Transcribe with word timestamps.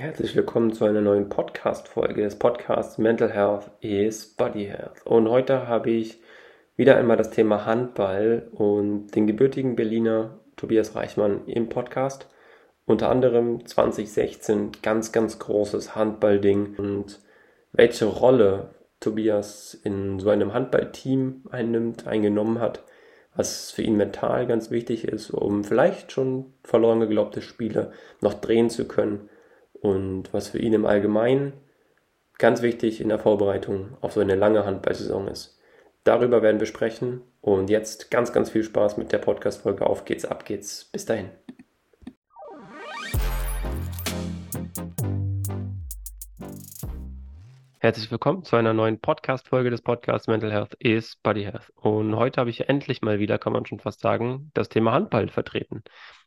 Herzlich 0.00 0.34
willkommen 0.34 0.72
zu 0.72 0.86
einer 0.86 1.02
neuen 1.02 1.28
Podcast-Folge 1.28 2.22
des 2.22 2.38
Podcasts 2.38 2.96
Mental 2.96 3.30
Health 3.30 3.70
is 3.82 4.34
Body 4.34 4.64
Health. 4.64 5.04
Und 5.04 5.28
heute 5.28 5.68
habe 5.68 5.90
ich 5.90 6.22
wieder 6.74 6.96
einmal 6.96 7.18
das 7.18 7.28
Thema 7.28 7.66
Handball 7.66 8.48
und 8.52 9.08
den 9.08 9.26
gebürtigen 9.26 9.76
Berliner 9.76 10.40
Tobias 10.56 10.94
Reichmann 10.96 11.44
im 11.44 11.68
Podcast. 11.68 12.30
Unter 12.86 13.10
anderem 13.10 13.66
2016 13.66 14.72
ganz, 14.80 15.12
ganz 15.12 15.38
großes 15.38 15.94
Handballding 15.94 16.76
und 16.76 17.20
welche 17.72 18.06
Rolle 18.06 18.70
Tobias 19.00 19.78
in 19.84 20.18
so 20.18 20.30
einem 20.30 20.54
Handballteam 20.54 21.42
einnimmt, 21.50 22.06
eingenommen 22.06 22.58
hat, 22.58 22.84
was 23.36 23.70
für 23.70 23.82
ihn 23.82 23.98
mental 23.98 24.46
ganz 24.46 24.70
wichtig 24.70 25.06
ist, 25.06 25.30
um 25.30 25.62
vielleicht 25.62 26.10
schon 26.10 26.54
verloren 26.64 27.00
geglaubte 27.00 27.42
Spiele 27.42 27.92
noch 28.22 28.32
drehen 28.32 28.70
zu 28.70 28.88
können 28.88 29.28
und 29.80 30.32
was 30.32 30.48
für 30.48 30.58
ihn 30.58 30.72
im 30.72 30.86
Allgemeinen 30.86 31.52
ganz 32.38 32.62
wichtig 32.62 33.00
in 33.00 33.08
der 33.08 33.18
Vorbereitung 33.18 33.96
auf 34.00 34.12
so 34.12 34.20
eine 34.20 34.34
lange 34.34 34.64
Handballsaison 34.64 35.28
ist. 35.28 35.58
Darüber 36.04 36.42
werden 36.42 36.58
wir 36.58 36.66
sprechen 36.66 37.22
und 37.42 37.68
jetzt 37.68 38.10
ganz, 38.10 38.32
ganz 38.32 38.50
viel 38.50 38.64
Spaß 38.64 38.96
mit 38.96 39.12
der 39.12 39.18
Podcast-Folge. 39.18 39.86
Auf 39.86 40.04
geht's, 40.04 40.24
ab 40.24 40.46
geht's. 40.46 40.86
Bis 40.86 41.04
dahin. 41.04 41.30
Herzlich 47.82 48.10
willkommen 48.10 48.44
zu 48.44 48.56
einer 48.56 48.74
neuen 48.74 49.00
Podcast-Folge 49.00 49.70
des 49.70 49.80
Podcasts 49.80 50.28
Mental 50.28 50.52
Health 50.52 50.74
is 50.80 51.16
Body 51.16 51.44
Health. 51.44 51.72
Und 51.76 52.14
heute 52.14 52.40
habe 52.40 52.50
ich 52.50 52.68
endlich 52.68 53.00
mal 53.00 53.18
wieder, 53.18 53.38
kann 53.38 53.54
man 53.54 53.64
schon 53.64 53.80
fast 53.80 54.00
sagen, 54.00 54.50
das 54.52 54.68
Thema 54.68 54.92
Handball 54.92 55.28
vertreten. 55.28 55.82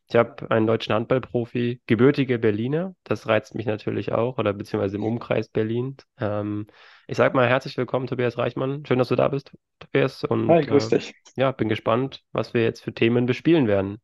Ich 0.10 0.16
habe 0.16 0.50
einen 0.52 0.68
deutschen 0.68 0.94
Handballprofi, 0.94 1.82
gebürtige 1.88 2.38
Berliner. 2.38 2.94
Das 3.04 3.28
reizt 3.28 3.56
mich 3.56 3.66
natürlich 3.66 4.12
auch, 4.12 4.38
oder 4.38 4.54
beziehungsweise 4.54 4.98
im 4.98 5.04
Umkreis 5.04 5.48
Berlin. 5.48 5.98
Ähm, 6.20 6.68
ich 7.08 7.18
sage 7.18 7.36
mal 7.36 7.48
herzlich 7.48 7.78
willkommen, 7.78 8.08
Tobias 8.08 8.38
Reichmann. 8.38 8.86
Schön, 8.86 9.00
dass 9.00 9.08
du 9.08 9.16
da 9.16 9.30
bist, 9.30 9.52
Tobias. 9.80 10.24
Und 10.24 10.50
Hi, 10.50 10.66
grüß 10.66 10.92
äh, 10.92 10.98
dich. 10.98 11.14
Ja, 11.36 11.52
bin 11.52 11.70
gespannt, 11.70 12.24
was 12.32 12.54
wir 12.54 12.64
jetzt 12.64 12.82
für 12.82 12.94
Themen 12.94 13.26
bespielen 13.26 13.68
werden. 13.68 14.00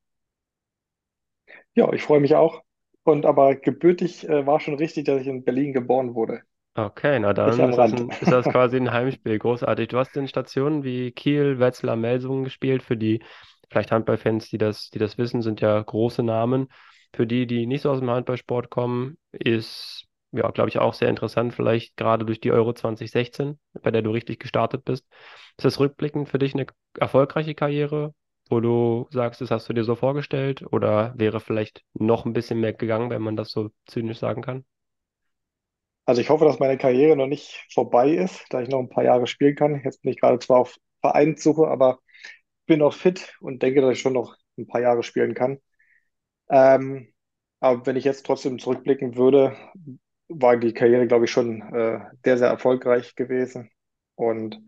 Ja, 1.75 1.92
ich 1.94 2.02
freue 2.02 2.20
mich 2.20 2.36
auch. 2.36 2.64
Und 3.03 3.25
aber 3.25 3.55
gebürtig 3.55 4.27
äh, 4.27 4.45
war 4.45 4.59
schon 4.59 4.75
richtig, 4.75 5.05
dass 5.05 5.22
ich 5.22 5.27
in 5.27 5.44
Berlin 5.44 5.73
geboren 5.73 6.16
wurde. 6.16 6.42
Okay, 6.75 7.20
na 7.20 7.33
dann 7.33 7.50
ist 7.50 7.59
das, 7.59 7.94
ein, 7.94 8.09
ist 8.09 8.31
das 8.31 8.45
quasi 8.45 8.77
ein 8.77 8.92
Heimspiel. 8.92 9.38
Großartig. 9.38 9.89
Du 9.89 9.97
hast 9.97 10.16
in 10.16 10.27
Stationen 10.27 10.83
wie 10.83 11.11
Kiel, 11.11 11.59
Wetzlar, 11.59 11.95
Melsungen 11.95 12.44
gespielt. 12.44 12.83
Für 12.83 12.95
die 12.95 13.22
vielleicht 13.70 13.92
Handballfans, 13.92 14.50
die 14.50 14.58
das, 14.58 14.89
die 14.89 15.00
das 15.00 15.17
wissen, 15.17 15.42
sind 15.42 15.62
ja 15.62 15.81
große 15.81 16.23
Namen. 16.23 16.67
Für 17.14 17.25
die, 17.28 17.48
die 17.48 17.66
nicht 17.66 17.81
so 17.81 17.92
aus 17.92 18.00
dem 18.00 18.09
Handballsport 18.09 18.70
kommen, 18.70 19.17
ist, 19.31 20.06
ja, 20.31 20.50
glaube 20.52 20.70
ich, 20.70 20.78
auch 20.80 20.94
sehr 20.94 21.09
interessant, 21.09 21.53
vielleicht 21.53 21.98
gerade 21.98 22.26
durch 22.26 22.39
die 22.39 22.52
Euro 22.52 22.73
2016, 22.73 23.59
bei 23.81 23.92
der 23.92 24.02
du 24.03 24.11
richtig 24.11 24.39
gestartet 24.39 24.86
bist. 24.86 25.06
Ist 25.58 25.66
das 25.66 25.80
rückblickend 25.80 26.30
für 26.30 26.39
dich 26.39 26.53
eine 26.53 26.67
erfolgreiche 27.00 27.56
Karriere, 27.56 28.14
wo 28.50 28.59
du 28.59 29.08
sagst, 29.11 29.42
das 29.42 29.52
hast 29.52 29.70
du 29.70 29.73
dir 29.73 29.83
so 29.83 29.95
vorgestellt 29.95 30.64
oder 30.72 31.14
wäre 31.17 31.39
vielleicht 31.39 31.83
noch 31.94 32.26
ein 32.26 32.33
bisschen 32.33 32.59
mehr 32.59 32.73
gegangen, 32.73 33.09
wenn 33.09 33.22
man 33.22 33.36
das 33.36 33.52
so 33.52 33.70
zynisch 33.88 34.20
sagen 34.20 34.42
kann? 34.42 34.66
Also 36.06 36.22
ich 36.22 36.30
hoffe, 36.30 36.45
dass 36.45 36.59
meine 36.59 36.78
Karriere 36.78 37.16
noch 37.16 37.28
nicht 37.28 37.66
vorbei 37.72 38.09
ist, 38.11 38.45
da 38.50 38.61
ich 38.61 38.70
noch 38.70 38.80
ein 38.80 38.89
paar 38.89 39.04
Jahre 39.04 39.28
spielen 39.28 39.56
kann. 39.56 39.81
Jetzt 39.83 40.02
bin 40.02 40.11
ich 40.11 40.20
gerade 40.20 40.39
zwar 40.39 40.59
auf 40.59 40.78
Vereinssuche, 41.02 41.67
aber 41.67 42.00
bin 42.70 42.80
noch 42.80 42.94
fit 42.94 43.36
und 43.42 43.62
denke, 43.64 43.81
dass 43.81 43.94
ich 43.94 44.00
schon 44.00 44.14
noch 44.14 44.38
ein 44.58 44.67
paar 44.67 44.80
Jahre 44.80 45.03
spielen 45.03 45.34
kann. 45.34 45.59
Ähm, 46.50 47.11
aber 47.59 47.86
wenn 47.86 47.98
ich 47.98 48.06
jetzt 48.06 48.26
trotzdem 48.26 48.59
zurückblicken 48.59 49.17
würde, 49.17 49.58
war 50.30 50.56
die 50.56 50.73
Karriere, 50.73 51.08
glaube 51.08 51.26
ich, 51.26 51.31
schon 51.31 51.61
äh, 51.73 52.00
sehr, 52.23 52.38
sehr 52.38 52.48
erfolgreich 52.48 53.16
gewesen 53.16 53.72
und 54.16 54.61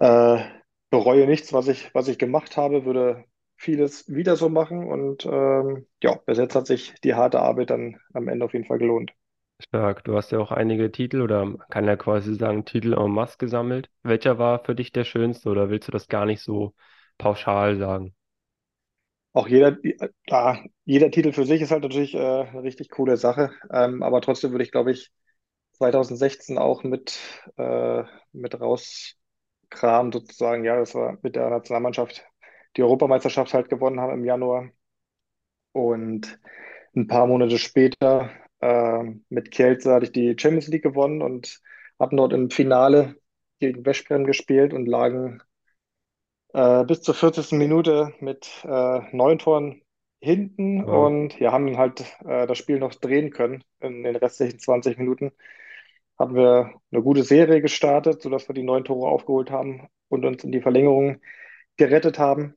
äh, 0.00 0.44
bereue 0.90 1.26
nichts, 1.26 1.52
was 1.52 1.68
ich, 1.68 1.94
was 1.94 2.08
ich 2.08 2.18
gemacht 2.18 2.56
habe, 2.56 2.84
würde 2.84 3.24
vieles 3.56 4.12
wieder 4.12 4.36
so 4.36 4.48
machen 4.48 4.84
und 4.88 5.26
ähm, 5.26 5.86
ja, 6.02 6.16
bis 6.26 6.38
jetzt 6.38 6.54
hat 6.54 6.66
sich 6.66 6.94
die 7.04 7.14
harte 7.14 7.40
Arbeit 7.40 7.70
dann 7.70 8.00
am 8.12 8.28
Ende 8.28 8.44
auf 8.46 8.52
jeden 8.54 8.64
Fall 8.64 8.78
gelohnt. 8.78 9.12
Stark. 9.60 10.04
Du 10.04 10.16
hast 10.16 10.32
ja 10.32 10.38
auch 10.38 10.50
einige 10.50 10.90
Titel 10.90 11.20
oder 11.22 11.44
man 11.44 11.58
kann 11.70 11.84
ja 11.84 11.96
quasi 11.96 12.34
sagen 12.34 12.64
Titel 12.64 12.94
en 12.94 13.10
masse 13.10 13.38
gesammelt. 13.38 13.88
Welcher 14.02 14.38
war 14.38 14.64
für 14.64 14.74
dich 14.74 14.92
der 14.92 15.04
schönste 15.04 15.48
oder 15.48 15.70
willst 15.70 15.88
du 15.88 15.92
das 15.92 16.08
gar 16.08 16.26
nicht 16.26 16.40
so 16.40 16.74
pauschal 17.18 17.78
sagen. 17.78 18.14
Auch 19.32 19.48
jeder, 19.48 19.76
ja, 20.28 20.62
jeder 20.84 21.10
Titel 21.10 21.32
für 21.32 21.44
sich 21.44 21.60
ist 21.60 21.72
halt 21.72 21.82
natürlich 21.82 22.14
äh, 22.14 22.18
eine 22.18 22.62
richtig 22.62 22.90
coole 22.90 23.16
Sache. 23.16 23.50
Ähm, 23.72 24.02
aber 24.02 24.20
trotzdem 24.20 24.52
würde 24.52 24.64
ich, 24.64 24.70
glaube 24.70 24.92
ich, 24.92 25.10
2016 25.72 26.56
auch 26.56 26.84
mit, 26.84 27.18
äh, 27.56 28.04
mit 28.32 28.60
rauskramen, 28.60 30.12
sozusagen. 30.12 30.64
Ja, 30.64 30.76
das 30.78 30.94
war 30.94 31.18
mit 31.22 31.34
der 31.36 31.50
Nationalmannschaft 31.50 32.24
die 32.76 32.82
Europameisterschaft 32.82 33.54
halt 33.54 33.68
gewonnen 33.68 34.00
haben 34.00 34.14
im 34.14 34.24
Januar. 34.24 34.70
Und 35.72 36.38
ein 36.94 37.06
paar 37.08 37.26
Monate 37.26 37.58
später 37.58 38.30
äh, 38.60 39.02
mit 39.28 39.50
Kielce 39.50 39.92
hatte 39.92 40.06
ich 40.06 40.12
die 40.12 40.36
Champions 40.38 40.68
League 40.68 40.82
gewonnen 40.84 41.22
und 41.22 41.60
hatten 41.98 42.16
dort 42.16 42.32
im 42.32 42.50
Finale 42.50 43.16
gegen 43.60 43.84
Veszprem 43.84 44.24
gespielt 44.24 44.72
und 44.72 44.86
lagen 44.86 45.42
äh, 46.54 46.84
bis 46.84 47.02
zur 47.02 47.14
40. 47.14 47.52
Minute 47.58 48.14
mit 48.20 48.48
äh, 48.64 49.00
neun 49.12 49.38
Toren 49.38 49.82
hinten 50.20 50.86
wow. 50.86 51.06
und 51.06 51.38
ja, 51.38 51.52
haben 51.52 51.76
halt 51.76 52.00
äh, 52.24 52.46
das 52.46 52.56
Spiel 52.56 52.78
noch 52.78 52.94
drehen 52.94 53.30
können 53.30 53.62
in 53.80 54.04
den 54.04 54.16
restlichen 54.16 54.58
20 54.58 54.96
Minuten. 54.96 55.32
Haben 56.18 56.36
wir 56.36 56.72
eine 56.92 57.02
gute 57.02 57.24
Serie 57.24 57.60
gestartet, 57.60 58.22
sodass 58.22 58.48
wir 58.48 58.54
die 58.54 58.62
neun 58.62 58.84
Tore 58.84 59.08
aufgeholt 59.08 59.50
haben 59.50 59.88
und 60.08 60.24
uns 60.24 60.44
in 60.44 60.52
die 60.52 60.62
Verlängerung 60.62 61.20
gerettet 61.76 62.20
haben. 62.20 62.54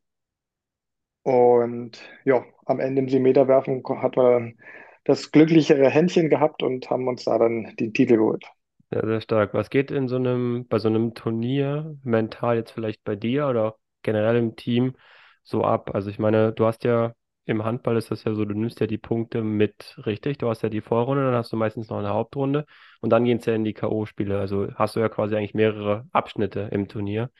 Und 1.23 1.99
ja, 2.23 2.45
am 2.65 2.79
Ende 2.79 3.01
im 3.01 3.09
Siebenmeterwerfen 3.09 3.83
hat 4.01 4.15
man 4.15 4.57
das 5.03 5.31
glücklichere 5.31 5.89
Händchen 5.89 6.29
gehabt 6.29 6.61
und 6.61 6.89
haben 6.89 7.07
uns 7.07 7.23
da 7.23 7.37
dann 7.39 7.75
den 7.77 7.93
Titel 7.93 8.17
geholt. 8.17 8.45
Ja, 8.91 9.05
sehr 9.05 9.21
stark. 9.21 9.53
Was 9.53 9.69
geht 9.69 9.89
in 9.89 10.07
so 10.07 10.17
einem, 10.17 10.67
bei 10.69 10.77
so 10.77 10.87
einem 10.87 11.15
Turnier 11.15 11.97
mental 12.03 12.57
jetzt 12.57 12.71
vielleicht 12.71 13.03
bei 13.03 13.15
dir 13.15 13.47
oder 13.47 13.75
generell 14.07 14.37
im 14.37 14.55
Team 14.55 14.95
so 15.43 15.63
ab? 15.63 15.93
Also 15.93 16.09
ich 16.09 16.19
meine, 16.19 16.53
du 16.53 16.65
hast 16.65 16.83
ja 16.83 17.13
im 17.45 17.63
Handball 17.63 17.97
ist 17.97 18.11
das 18.11 18.23
ja 18.25 18.33
so, 18.33 18.43
du 18.45 18.53
nimmst 18.55 18.79
ja 18.81 18.87
die 18.87 18.97
Punkte 18.97 19.43
mit, 19.43 19.97
richtig? 20.05 20.37
Du 20.39 20.49
hast 20.49 20.63
ja 20.63 20.69
die 20.69 20.81
Vorrunde, 20.81 21.23
dann 21.25 21.35
hast 21.35 21.51
du 21.53 21.57
meistens 21.57 21.89
noch 21.89 21.97
eine 21.99 22.09
Hauptrunde 22.09 22.65
und 23.01 23.09
dann 23.11 23.23
gehen 23.25 23.37
es 23.37 23.45
ja 23.45 23.53
in 23.55 23.63
die 23.63 23.73
K.O.-Spiele. 23.73 24.39
Also 24.39 24.67
hast 24.75 24.95
du 24.95 24.99
ja 24.99 25.09
quasi 25.09 25.35
eigentlich 25.35 25.53
mehrere 25.53 26.07
Abschnitte 26.11 26.69
im 26.71 26.87
Turnier. 26.89 27.31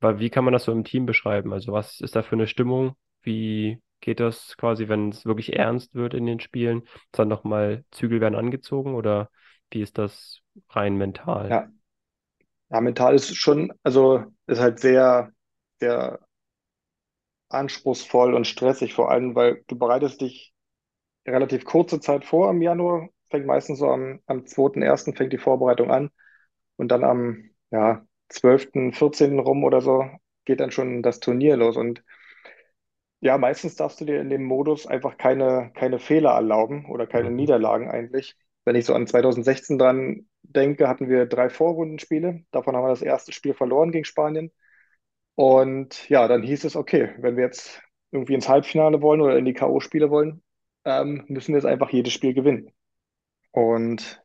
Weil 0.00 0.18
wie 0.18 0.30
kann 0.30 0.44
man 0.44 0.52
das 0.52 0.64
so 0.64 0.72
im 0.72 0.84
Team 0.84 1.06
beschreiben? 1.06 1.52
Also 1.52 1.72
was 1.72 2.00
ist 2.00 2.16
da 2.16 2.22
für 2.22 2.34
eine 2.36 2.46
Stimmung? 2.46 2.96
Wie 3.22 3.80
geht 4.00 4.20
das 4.20 4.56
quasi, 4.58 4.88
wenn 4.88 5.08
es 5.08 5.24
wirklich 5.24 5.56
ernst 5.56 5.94
wird 5.94 6.14
in 6.14 6.26
den 6.26 6.40
Spielen? 6.40 6.82
Dann 7.12 7.28
nochmal 7.28 7.84
Zügel 7.92 8.20
werden 8.20 8.34
angezogen 8.34 8.94
oder 8.94 9.30
wie 9.70 9.80
ist 9.80 9.96
das 9.98 10.40
rein 10.68 10.96
mental? 10.96 11.48
Ja, 11.48 11.68
ja 12.70 12.80
mental 12.80 13.14
ist 13.14 13.34
schon, 13.36 13.72
also 13.82 14.24
ist 14.46 14.60
halt 14.60 14.80
sehr 14.80 15.32
sehr 15.80 16.20
anspruchsvoll 17.48 18.34
und 18.34 18.46
stressig, 18.46 18.94
vor 18.94 19.10
allem, 19.10 19.34
weil 19.34 19.64
du 19.68 19.78
bereitest 19.78 20.20
dich 20.20 20.52
relativ 21.26 21.64
kurze 21.64 22.00
Zeit 22.00 22.24
vor 22.24 22.50
im 22.50 22.62
Januar, 22.62 23.08
fängt 23.30 23.46
meistens 23.46 23.78
so 23.78 23.88
am, 23.88 24.20
am 24.26 24.44
2.1. 24.46 25.16
fängt 25.16 25.32
die 25.32 25.38
Vorbereitung 25.38 25.90
an 25.90 26.10
und 26.76 26.88
dann 26.88 27.04
am 27.04 27.50
ja, 27.70 28.06
12., 28.28 28.92
14. 28.92 29.38
rum 29.40 29.64
oder 29.64 29.80
so 29.80 30.04
geht 30.44 30.60
dann 30.60 30.70
schon 30.70 31.02
das 31.02 31.20
Turnier 31.20 31.56
los 31.56 31.76
und 31.76 32.02
ja, 33.20 33.38
meistens 33.38 33.76
darfst 33.76 34.00
du 34.00 34.04
dir 34.04 34.20
in 34.20 34.30
dem 34.30 34.44
Modus 34.44 34.86
einfach 34.86 35.16
keine, 35.16 35.72
keine 35.74 35.98
Fehler 35.98 36.30
erlauben 36.32 36.86
oder 36.86 37.06
keine 37.06 37.30
mhm. 37.30 37.36
Niederlagen 37.36 37.90
eigentlich. 37.90 38.36
Wenn 38.64 38.76
ich 38.76 38.84
so 38.84 38.94
an 38.94 39.06
2016 39.06 39.78
dran 39.78 40.28
denke, 40.42 40.88
hatten 40.88 41.08
wir 41.08 41.26
drei 41.26 41.48
Vorrundenspiele. 41.48 42.44
Davon 42.50 42.76
haben 42.76 42.84
wir 42.84 42.90
das 42.90 43.02
erste 43.02 43.32
Spiel 43.32 43.54
verloren 43.54 43.90
gegen 43.90 44.04
Spanien. 44.04 44.52
Und 45.36 46.08
ja, 46.10 46.28
dann 46.28 46.42
hieß 46.44 46.64
es, 46.64 46.76
okay, 46.76 47.14
wenn 47.18 47.36
wir 47.38 47.44
jetzt 47.44 47.82
irgendwie 48.12 48.34
ins 48.34 48.48
Halbfinale 48.48 49.02
wollen 49.02 49.22
oder 49.22 49.38
in 49.38 49.46
die 49.46 49.54
K.O.-Spiele 49.54 50.10
wollen, 50.10 50.42
ähm, 50.84 51.24
müssen 51.28 51.54
wir 51.54 51.58
jetzt 51.58 51.66
einfach 51.66 51.90
jedes 51.90 52.14
Spiel 52.14 52.34
gewinnen. 52.34 52.72
Und 53.52 54.24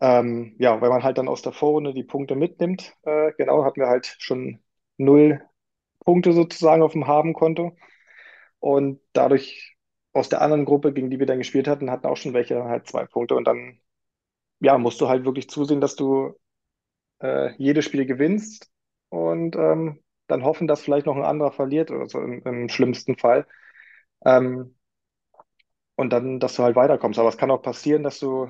ähm, 0.00 0.56
ja, 0.58 0.80
weil 0.80 0.90
man 0.90 1.02
halt 1.04 1.18
dann 1.18 1.28
aus 1.28 1.42
der 1.42 1.52
Vorrunde 1.52 1.94
die 1.94 2.04
Punkte 2.04 2.36
mitnimmt, 2.36 2.94
äh, 3.04 3.32
genau, 3.38 3.64
hatten 3.64 3.80
wir 3.80 3.88
halt 3.88 4.14
schon 4.18 4.60
null 4.98 5.42
Punkte 6.00 6.32
sozusagen 6.32 6.82
auf 6.82 6.92
dem 6.92 7.06
Habenkonto. 7.06 7.76
Und 8.60 9.00
dadurch 9.12 9.76
aus 10.14 10.28
der 10.28 10.42
anderen 10.42 10.64
Gruppe, 10.66 10.92
gegen 10.92 11.10
die 11.10 11.18
wir 11.20 11.26
dann 11.26 11.38
gespielt 11.38 11.68
hatten, 11.68 11.90
hatten 11.90 12.06
auch 12.08 12.16
schon 12.16 12.34
welche 12.34 12.64
halt 12.64 12.88
zwei 12.88 13.06
Punkte. 13.06 13.36
Und 13.36 13.46
dann, 13.46 13.80
ja, 14.60 14.78
musst 14.78 15.00
du 15.00 15.08
halt 15.08 15.24
wirklich 15.24 15.50
zusehen, 15.50 15.80
dass 15.80 15.96
du 15.96 16.34
äh, 17.20 17.54
jedes 17.58 17.84
Spiel 17.86 18.06
gewinnst 18.06 18.70
und 19.10 19.56
ähm, 19.56 20.00
dann 20.28 20.44
hoffen, 20.44 20.66
dass 20.68 20.82
vielleicht 20.82 21.06
noch 21.06 21.16
ein 21.16 21.24
anderer 21.24 21.52
verliert 21.52 21.90
oder 21.90 22.06
so 22.06 22.20
im, 22.20 22.42
im 22.44 22.68
schlimmsten 22.68 23.16
Fall. 23.18 23.46
Ähm, 24.24 24.76
und 25.96 26.10
dann, 26.10 26.40
dass 26.40 26.54
du 26.54 26.62
halt 26.62 26.76
weiterkommst. 26.76 27.18
Aber 27.18 27.28
es 27.28 27.36
kann 27.38 27.50
auch 27.50 27.62
passieren, 27.62 28.02
dass 28.02 28.18
du, 28.20 28.48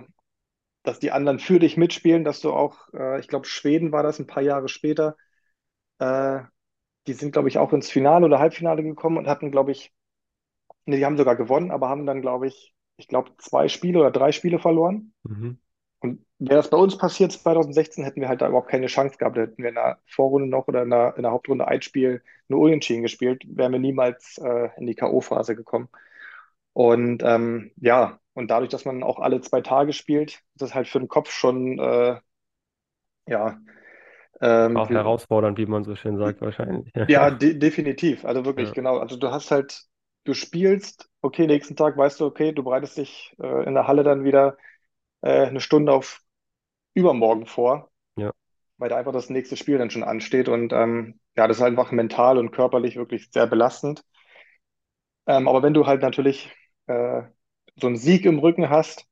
dass 0.84 0.98
die 1.00 1.12
anderen 1.12 1.38
für 1.38 1.58
dich 1.60 1.76
mitspielen, 1.76 2.24
dass 2.24 2.40
du 2.40 2.52
auch, 2.52 2.92
äh, 2.94 3.20
ich 3.20 3.28
glaube, 3.28 3.46
Schweden 3.46 3.92
war 3.92 4.02
das 4.02 4.18
ein 4.18 4.26
paar 4.26 4.42
Jahre 4.42 4.68
später, 4.68 5.16
äh, 5.98 6.40
die 7.06 7.14
sind, 7.14 7.32
glaube 7.32 7.48
ich, 7.48 7.58
auch 7.58 7.72
ins 7.72 7.90
Finale 7.90 8.26
oder 8.26 8.38
Halbfinale 8.40 8.82
gekommen 8.84 9.18
und 9.18 9.28
hatten, 9.28 9.50
glaube 9.52 9.72
ich, 9.72 9.92
nee, 10.86 10.98
die 10.98 11.06
haben 11.06 11.16
sogar 11.18 11.36
gewonnen, 11.36 11.70
aber 11.70 11.88
haben 11.88 12.06
dann, 12.06 12.22
glaube 12.22 12.48
ich, 12.48 12.74
ich 12.98 13.08
glaube, 13.08 13.32
zwei 13.38 13.68
Spiele 13.68 14.00
oder 14.00 14.10
drei 14.12 14.32
Spiele 14.32 14.58
verloren. 14.58 15.14
Mhm. 15.24 15.58
Und 16.00 16.24
wäre 16.38 16.56
das 16.56 16.70
bei 16.70 16.76
uns 16.76 16.96
passiert 16.96 17.32
2016, 17.32 18.04
hätten 18.04 18.20
wir 18.20 18.28
halt 18.28 18.40
da 18.40 18.48
überhaupt 18.48 18.70
keine 18.70 18.86
Chance 18.86 19.18
gehabt. 19.18 19.36
Da 19.36 19.42
hätten 19.42 19.62
wir 19.62 19.70
in 19.70 19.74
der 19.74 19.98
Vorrunde 20.06 20.48
noch 20.48 20.68
oder 20.68 20.82
in 20.82 20.90
der, 20.90 21.14
in 21.16 21.22
der 21.22 21.32
Hauptrunde 21.32 21.66
ein 21.66 21.82
Spiel 21.82 22.22
nur 22.46 22.60
Unentschieden 22.60 23.02
gespielt, 23.02 23.42
wären 23.46 23.72
wir 23.72 23.78
niemals 23.78 24.38
äh, 24.38 24.70
in 24.76 24.86
die 24.86 24.94
K.O.-Phase 24.94 25.54
gekommen. 25.54 25.88
Und 26.72 27.22
ähm, 27.24 27.72
ja, 27.76 28.20
und 28.34 28.50
dadurch, 28.50 28.70
dass 28.70 28.84
man 28.84 29.02
auch 29.02 29.18
alle 29.18 29.40
zwei 29.40 29.60
Tage 29.60 29.92
spielt, 29.92 30.30
ist 30.30 30.42
das 30.62 30.74
halt 30.74 30.86
für 30.86 31.00
den 31.00 31.08
Kopf 31.08 31.30
schon, 31.30 31.78
äh, 31.78 32.20
ja, 33.26 33.58
ähm, 34.40 34.76
Auch 34.76 34.88
herausfordernd, 34.88 35.58
wie 35.58 35.66
man 35.66 35.84
so 35.84 35.96
schön 35.96 36.16
sagt, 36.16 36.40
wahrscheinlich. 36.40 36.92
ja, 37.08 37.30
de 37.30 37.54
definitiv. 37.54 38.24
Also 38.24 38.44
wirklich, 38.44 38.68
Ja, 38.68 38.74
genau. 38.74 38.98
Also 38.98 39.16
du 39.16 39.30
hast 39.30 39.50
halt, 39.50 39.82
du 40.24 40.34
spielst, 40.34 41.10
okay, 41.22 41.46
nächsten 41.46 41.74
Tag 41.74 41.96
weißt 41.96 42.20
du, 42.20 42.26
okay, 42.26 42.52
du 42.52 42.62
bereitest 42.62 42.98
dich 42.98 43.34
äh, 43.42 43.64
in 43.66 43.74
der 43.74 43.88
Halle 43.88 44.04
dann 44.04 44.24
wieder 44.24 44.56
äh, 45.22 45.46
eine 45.46 45.60
Stunde 45.60 45.92
auf 45.92 46.22
übermorgen 46.94 47.46
vor, 47.46 47.90
ja, 48.16 48.32
weil 48.78 48.90
da 48.90 48.96
einfach 48.96 49.12
das 49.12 49.30
nächste 49.30 49.56
Spiel 49.56 49.78
dann 49.78 49.90
schon 49.90 50.04
ansteht. 50.04 50.48
Und 50.48 50.72
ähm, 50.72 51.20
ja, 51.36 51.48
das 51.48 51.58
ist 51.58 51.62
einfach 51.62 51.92
mental 51.92 52.38
und 52.38 52.52
körperlich 52.52 52.96
wirklich 52.96 53.30
sehr 53.32 53.46
belastend. 53.46 54.04
Ähm, 55.26 55.48
aber 55.48 55.62
wenn 55.62 55.74
du 55.74 55.86
halt 55.86 56.02
natürlich 56.02 56.50
äh, 56.86 57.22
so 57.76 57.86
einen 57.86 57.96
Sieg 57.96 58.24
im 58.24 58.38
Rücken 58.38 58.70
hast, 58.70 59.06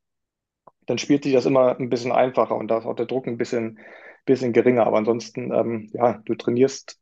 dann 0.87 0.99
spielt 0.99 1.25
sich 1.25 1.33
das 1.33 1.47
immer 1.47 1.79
ein 1.79 1.91
bisschen 1.91 2.13
einfacher 2.13 2.57
und 2.57 2.69
da 2.69 2.79
ist 2.79 2.87
auch 2.87 2.95
der 2.97 3.07
Druck 3.07 3.27
ein 3.27 3.39
bisschen, 3.39 3.79
bisschen 4.25 4.53
geringer. 4.53 4.87
Aber 4.87 4.99
ansonsten, 4.99 5.53
ähm, 5.53 5.91
ja, 5.93 6.21
du 6.25 6.35
trainierst 6.35 7.01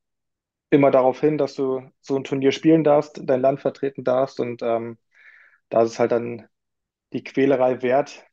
immer 0.70 0.90
darauf 0.90 1.20
hin, 1.20 1.38
dass 1.38 1.54
du 1.54 1.82
so 2.00 2.16
ein 2.16 2.24
Turnier 2.24 2.52
spielen 2.52 2.84
darfst, 2.84 3.20
dein 3.24 3.40
Land 3.40 3.60
vertreten 3.60 4.04
darfst 4.04 4.40
und 4.40 4.62
ähm, 4.62 4.98
da 5.70 5.82
ist 5.82 5.92
es 5.92 5.98
halt 5.98 6.12
dann 6.12 6.48
die 7.12 7.24
Quälerei 7.24 7.82
wert 7.82 8.24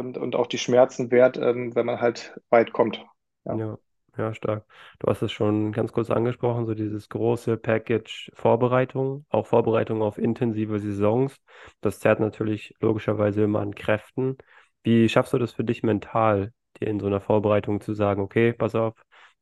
und, 0.00 0.18
und 0.18 0.36
auch 0.36 0.46
die 0.46 0.58
Schmerzen 0.58 1.10
wert, 1.10 1.36
ähm, 1.38 1.74
wenn 1.74 1.86
man 1.86 2.00
halt 2.00 2.34
weit 2.50 2.72
kommt. 2.72 3.04
Ja. 3.44 3.56
ja, 3.56 3.78
ja, 4.16 4.34
stark. 4.34 4.66
Du 4.98 5.08
hast 5.08 5.22
es 5.22 5.32
schon 5.32 5.72
ganz 5.72 5.92
kurz 5.92 6.10
angesprochen, 6.10 6.66
so 6.66 6.74
dieses 6.74 7.08
große 7.08 7.56
Package 7.56 8.30
Vorbereitung, 8.34 9.24
auch 9.30 9.46
Vorbereitung 9.46 10.02
auf 10.02 10.18
intensive 10.18 10.78
Saisons. 10.78 11.36
Das 11.80 12.00
zerrt 12.00 12.20
natürlich 12.20 12.74
logischerweise 12.80 13.44
immer 13.44 13.60
an 13.60 13.74
Kräften. 13.74 14.36
Wie 14.82 15.08
schaffst 15.08 15.32
du 15.32 15.38
das 15.38 15.52
für 15.52 15.64
dich 15.64 15.82
mental, 15.82 16.52
dir 16.80 16.88
in 16.88 17.00
so 17.00 17.06
einer 17.06 17.20
Vorbereitung 17.20 17.80
zu 17.80 17.94
sagen, 17.94 18.22
okay, 18.22 18.52
pass 18.52 18.74
auf, 18.74 18.94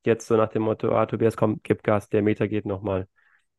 jetzt 0.04 0.26
so 0.26 0.37
nach 0.37 0.49
dem 0.49 0.62
Motto, 0.62 0.93
ah, 0.93 1.06
Tobias, 1.06 1.37
komm, 1.37 1.61
gib 1.62 1.82
Gas, 1.82 2.08
der 2.08 2.22
Meter 2.22 2.49
geht 2.49 2.66
nochmal. 2.66 3.08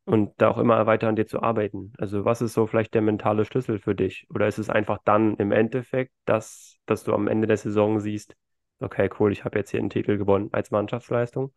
Und 0.10 0.34
da 0.40 0.50
auch 0.50 0.58
immer 0.58 0.86
weiter 0.88 1.08
an 1.08 1.16
dir 1.16 1.28
zu 1.28 1.42
arbeiten. 1.44 1.94
Also 2.00 2.26
was 2.26 2.42
ist 2.42 2.54
so 2.54 2.66
vielleicht 2.68 2.94
der 2.96 3.02
mentale 3.04 3.46
Schlüssel 3.46 3.80
für 3.80 3.94
dich? 3.96 4.26
Oder 4.34 4.48
ist 4.48 4.58
es 4.58 4.70
einfach 4.70 5.00
dann 5.06 5.36
im 5.38 5.52
Endeffekt, 5.52 6.14
dass, 6.26 6.78
dass 6.88 7.04
du 7.04 7.14
am 7.14 7.28
Ende 7.28 7.48
der 7.48 7.58
Saison 7.58 8.00
siehst, 8.00 8.36
okay, 8.80 9.10
cool, 9.20 9.32
ich 9.32 9.46
habe 9.46 9.60
jetzt 9.60 9.70
hier 9.72 9.80
einen 9.80 9.92
Titel 9.92 10.18
gewonnen 10.18 10.50
als 10.52 10.72
Mannschaftsleistung? 10.72 11.54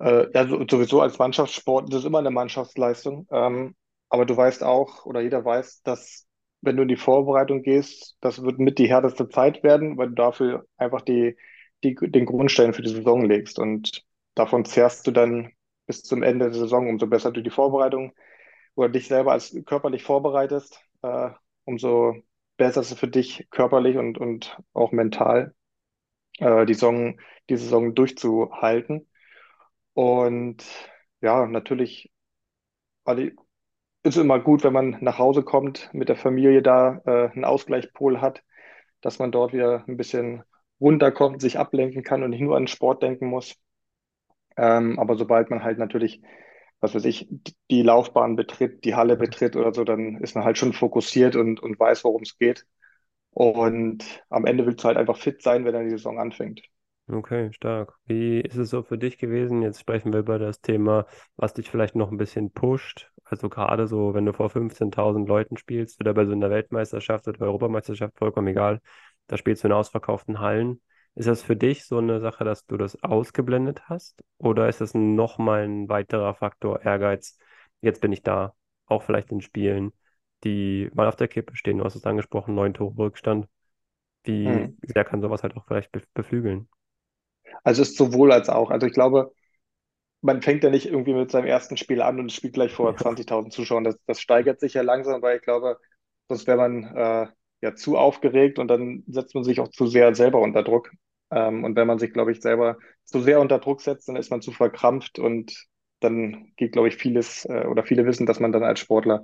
Äh, 0.00 0.26
ja, 0.34 0.46
so- 0.46 0.64
sowieso 0.68 1.00
als 1.00 1.18
Mannschaftssport, 1.18 1.92
das 1.92 2.00
ist 2.00 2.06
immer 2.06 2.18
eine 2.18 2.30
Mannschaftsleistung. 2.30 3.26
Ähm, 3.30 3.74
aber 4.08 4.26
du 4.26 4.36
weißt 4.36 4.62
auch, 4.64 5.04
oder 5.06 5.20
jeder 5.20 5.44
weiß, 5.44 5.82
dass 5.82 6.26
wenn 6.60 6.76
du 6.76 6.82
in 6.82 6.88
die 6.88 6.96
Vorbereitung 6.96 7.62
gehst, 7.62 8.16
das 8.20 8.42
wird 8.42 8.58
mit 8.58 8.78
die 8.78 8.88
härteste 8.88 9.28
Zeit 9.28 9.62
werden, 9.62 9.96
weil 9.96 10.08
du 10.08 10.14
dafür 10.14 10.66
einfach 10.76 11.02
die, 11.02 11.36
die, 11.84 11.94
den 11.94 12.26
Grundstein 12.26 12.74
für 12.74 12.82
die 12.82 12.90
Saison 12.90 13.24
legst. 13.24 13.58
Und 13.58 14.04
davon 14.34 14.64
zehrst 14.64 15.06
du 15.06 15.10
dann 15.12 15.52
bis 15.88 16.02
zum 16.02 16.22
Ende 16.22 16.50
der 16.50 16.60
Saison, 16.60 16.88
umso 16.88 17.08
besser 17.08 17.32
du 17.32 17.42
die 17.42 17.50
Vorbereitung 17.50 18.12
oder 18.76 18.90
dich 18.90 19.08
selber 19.08 19.32
als 19.32 19.56
körperlich 19.66 20.04
vorbereitest, 20.04 20.80
äh, 21.02 21.30
umso 21.64 22.14
besser 22.58 22.82
ist 22.82 22.92
es 22.92 22.98
für 22.98 23.08
dich 23.08 23.48
körperlich 23.50 23.96
und, 23.96 24.18
und 24.18 24.58
auch 24.74 24.92
mental, 24.92 25.54
äh, 26.38 26.66
die 26.66 26.74
Saison, 26.74 27.20
die 27.48 27.56
Saison 27.56 27.94
durchzuhalten. 27.94 29.08
Und 29.94 30.64
ja, 31.20 31.46
natürlich 31.46 32.12
alle, 33.04 33.32
ist 34.02 34.16
immer 34.16 34.40
gut, 34.40 34.64
wenn 34.64 34.72
man 34.72 34.98
nach 35.00 35.18
Hause 35.18 35.42
kommt, 35.42 35.90
mit 35.94 36.08
der 36.08 36.16
Familie 36.16 36.62
da 36.62 37.00
äh, 37.06 37.30
einen 37.32 37.44
Ausgleichspol 37.44 38.20
hat, 38.20 38.42
dass 39.00 39.18
man 39.18 39.32
dort 39.32 39.52
wieder 39.52 39.84
ein 39.88 39.96
bisschen 39.96 40.44
runterkommt, 40.80 41.40
sich 41.40 41.58
ablenken 41.58 42.02
kann 42.02 42.22
und 42.22 42.30
nicht 42.30 42.40
nur 42.40 42.56
an 42.56 42.68
Sport 42.68 43.02
denken 43.02 43.26
muss. 43.28 43.56
Ähm, 44.58 44.98
aber 44.98 45.16
sobald 45.16 45.50
man 45.50 45.64
halt 45.64 45.78
natürlich, 45.78 46.22
was 46.80 46.94
weiß 46.94 47.04
ich, 47.06 47.28
die 47.70 47.82
Laufbahn 47.82 48.36
betritt, 48.36 48.84
die 48.84 48.94
Halle 48.96 49.16
betritt 49.16 49.56
oder 49.56 49.74
so, 49.74 49.84
dann 49.84 50.16
ist 50.18 50.34
man 50.36 50.44
halt 50.44 50.58
schon 50.58 50.72
fokussiert 50.74 51.36
und, 51.36 51.60
und 51.60 51.80
weiß, 51.80 52.04
worum 52.04 52.22
es 52.22 52.38
geht. 52.38 52.66
Und 53.32 54.04
am 54.30 54.46
Ende 54.46 54.66
willst 54.66 54.84
du 54.84 54.88
halt 54.88 54.98
einfach 54.98 55.18
fit 55.18 55.42
sein, 55.42 55.64
wenn 55.64 55.72
dann 55.74 55.84
die 55.84 55.90
Saison 55.90 56.18
anfängt. 56.20 56.62
Okay, 57.10 57.50
stark. 57.54 57.94
Wie 58.04 58.40
ist 58.40 58.56
es 58.56 58.68
so 58.68 58.82
für 58.82 58.98
dich 58.98 59.16
gewesen? 59.16 59.62
Jetzt 59.62 59.80
sprechen 59.80 60.12
wir 60.12 60.20
über 60.20 60.38
das 60.38 60.60
Thema, 60.60 61.06
was 61.36 61.54
dich 61.54 61.70
vielleicht 61.70 61.94
noch 61.96 62.10
ein 62.10 62.18
bisschen 62.18 62.50
pusht. 62.52 63.10
Also 63.24 63.48
gerade 63.48 63.86
so, 63.86 64.12
wenn 64.12 64.26
du 64.26 64.34
vor 64.34 64.50
15.000 64.50 65.26
Leuten 65.26 65.56
spielst 65.56 66.00
oder 66.00 66.12
bei 66.12 66.26
so 66.26 66.32
einer 66.32 66.50
Weltmeisterschaft 66.50 67.26
oder 67.26 67.40
Europameisterschaft, 67.46 68.18
vollkommen 68.18 68.48
egal, 68.48 68.82
da 69.26 69.38
spielst 69.38 69.64
du 69.64 69.68
in 69.68 69.72
ausverkauften 69.72 70.38
Hallen. 70.40 70.82
Ist 71.18 71.26
das 71.28 71.42
für 71.42 71.56
dich 71.56 71.84
so 71.84 71.98
eine 71.98 72.20
Sache, 72.20 72.44
dass 72.44 72.64
du 72.66 72.76
das 72.76 73.02
ausgeblendet 73.02 73.88
hast? 73.88 74.22
Oder 74.38 74.68
ist 74.68 74.80
das 74.80 74.94
nochmal 74.94 75.64
ein 75.64 75.88
weiterer 75.88 76.34
Faktor, 76.34 76.82
Ehrgeiz? 76.84 77.38
Jetzt 77.80 78.00
bin 78.00 78.12
ich 78.12 78.22
da, 78.22 78.54
auch 78.86 79.02
vielleicht 79.02 79.32
in 79.32 79.40
Spielen, 79.42 79.92
die 80.44 80.90
mal 80.94 81.08
auf 81.08 81.16
der 81.16 81.28
Kippe 81.28 81.56
stehen. 81.56 81.78
Du 81.78 81.84
hast 81.84 81.96
es 81.96 82.04
angesprochen, 82.06 82.54
neun 82.54 82.74
Tore 82.74 82.96
Rückstand. 82.98 83.48
Wie 84.24 84.68
Hm. 84.68 84.78
sehr 84.82 85.04
kann 85.04 85.22
sowas 85.22 85.42
halt 85.44 85.56
auch 85.56 85.66
vielleicht 85.66 85.94
bef- 85.94 86.06
beflügeln? 86.14 86.68
Also 87.64 87.82
es 87.82 87.90
ist 87.90 87.96
sowohl 87.98 88.32
als 88.32 88.48
auch. 88.48 88.70
Also 88.70 88.86
ich 88.86 88.92
glaube, 88.92 89.32
man 90.22 90.42
fängt 90.42 90.64
ja 90.64 90.70
nicht 90.70 90.86
irgendwie 90.86 91.14
mit 91.14 91.30
seinem 91.32 91.46
ersten 91.46 91.76
Spiel 91.76 92.02
an 92.02 92.20
und 92.20 92.32
spielt 92.32 92.54
gleich 92.54 92.72
vor 92.74 92.96
Ja. 92.96 92.98
20.000 92.98 93.52
Zuschauern. 93.54 93.84
Das, 93.84 93.98
das 94.06 94.20
steigert 94.20 94.60
sich 94.60 94.74
ja 94.74 94.82
langsam, 94.82 95.22
weil 95.22 95.38
ich 95.38 95.42
glaube, 95.44 95.78
sonst 96.28 96.46
wäre 96.46 96.58
man 96.58 96.84
äh, 96.96 97.28
ja 97.62 97.76
zu 97.76 97.98
aufgeregt 97.98 98.58
und 98.58 98.68
dann 98.68 99.04
setzt 99.08 99.34
man 99.36 99.44
sich 99.44 99.60
auch 99.60 99.70
zu 99.70 99.86
sehr 99.88 100.14
selber 100.14 100.40
unter 100.40 100.64
Druck. 100.64 100.90
Ähm, 101.30 101.64
und 101.64 101.76
wenn 101.76 101.86
man 101.86 101.98
sich, 101.98 102.12
glaube 102.12 102.32
ich, 102.32 102.40
selber 102.40 102.78
zu 103.04 103.20
sehr 103.20 103.40
unter 103.40 103.58
Druck 103.58 103.80
setzt, 103.80 104.08
dann 104.08 104.16
ist 104.16 104.30
man 104.30 104.42
zu 104.42 104.52
verkrampft 104.52 105.18
und 105.18 105.66
dann 106.00 106.52
geht, 106.56 106.72
glaube 106.72 106.88
ich, 106.88 106.96
vieles 106.96 107.44
äh, 107.46 107.66
oder 107.66 107.84
viele 107.84 108.06
wissen, 108.06 108.26
dass 108.26 108.40
man 108.40 108.52
dann 108.52 108.62
als 108.64 108.80
Sportler 108.80 109.22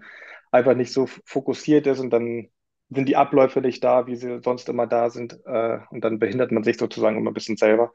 einfach 0.51 0.75
nicht 0.75 0.93
so 0.93 1.07
fokussiert 1.25 1.87
ist 1.87 2.01
und 2.01 2.11
dann 2.11 2.49
sind 2.91 3.09
die 3.09 3.17
Abläufe 3.17 3.61
nicht 3.61 3.83
da, 3.83 4.07
wie 4.07 4.17
sie 4.17 4.41
sonst 4.43 4.69
immer 4.69 4.87
da 4.87 5.11
sind. 5.11 5.39
Äh, 5.47 5.79
und 5.91 6.03
dann 6.05 6.19
behindert 6.19 6.53
man 6.53 6.65
sich 6.65 6.77
sozusagen 6.79 7.17
immer 7.17 7.31
ein 7.31 7.35
bisschen 7.35 7.57
selber. 7.57 7.93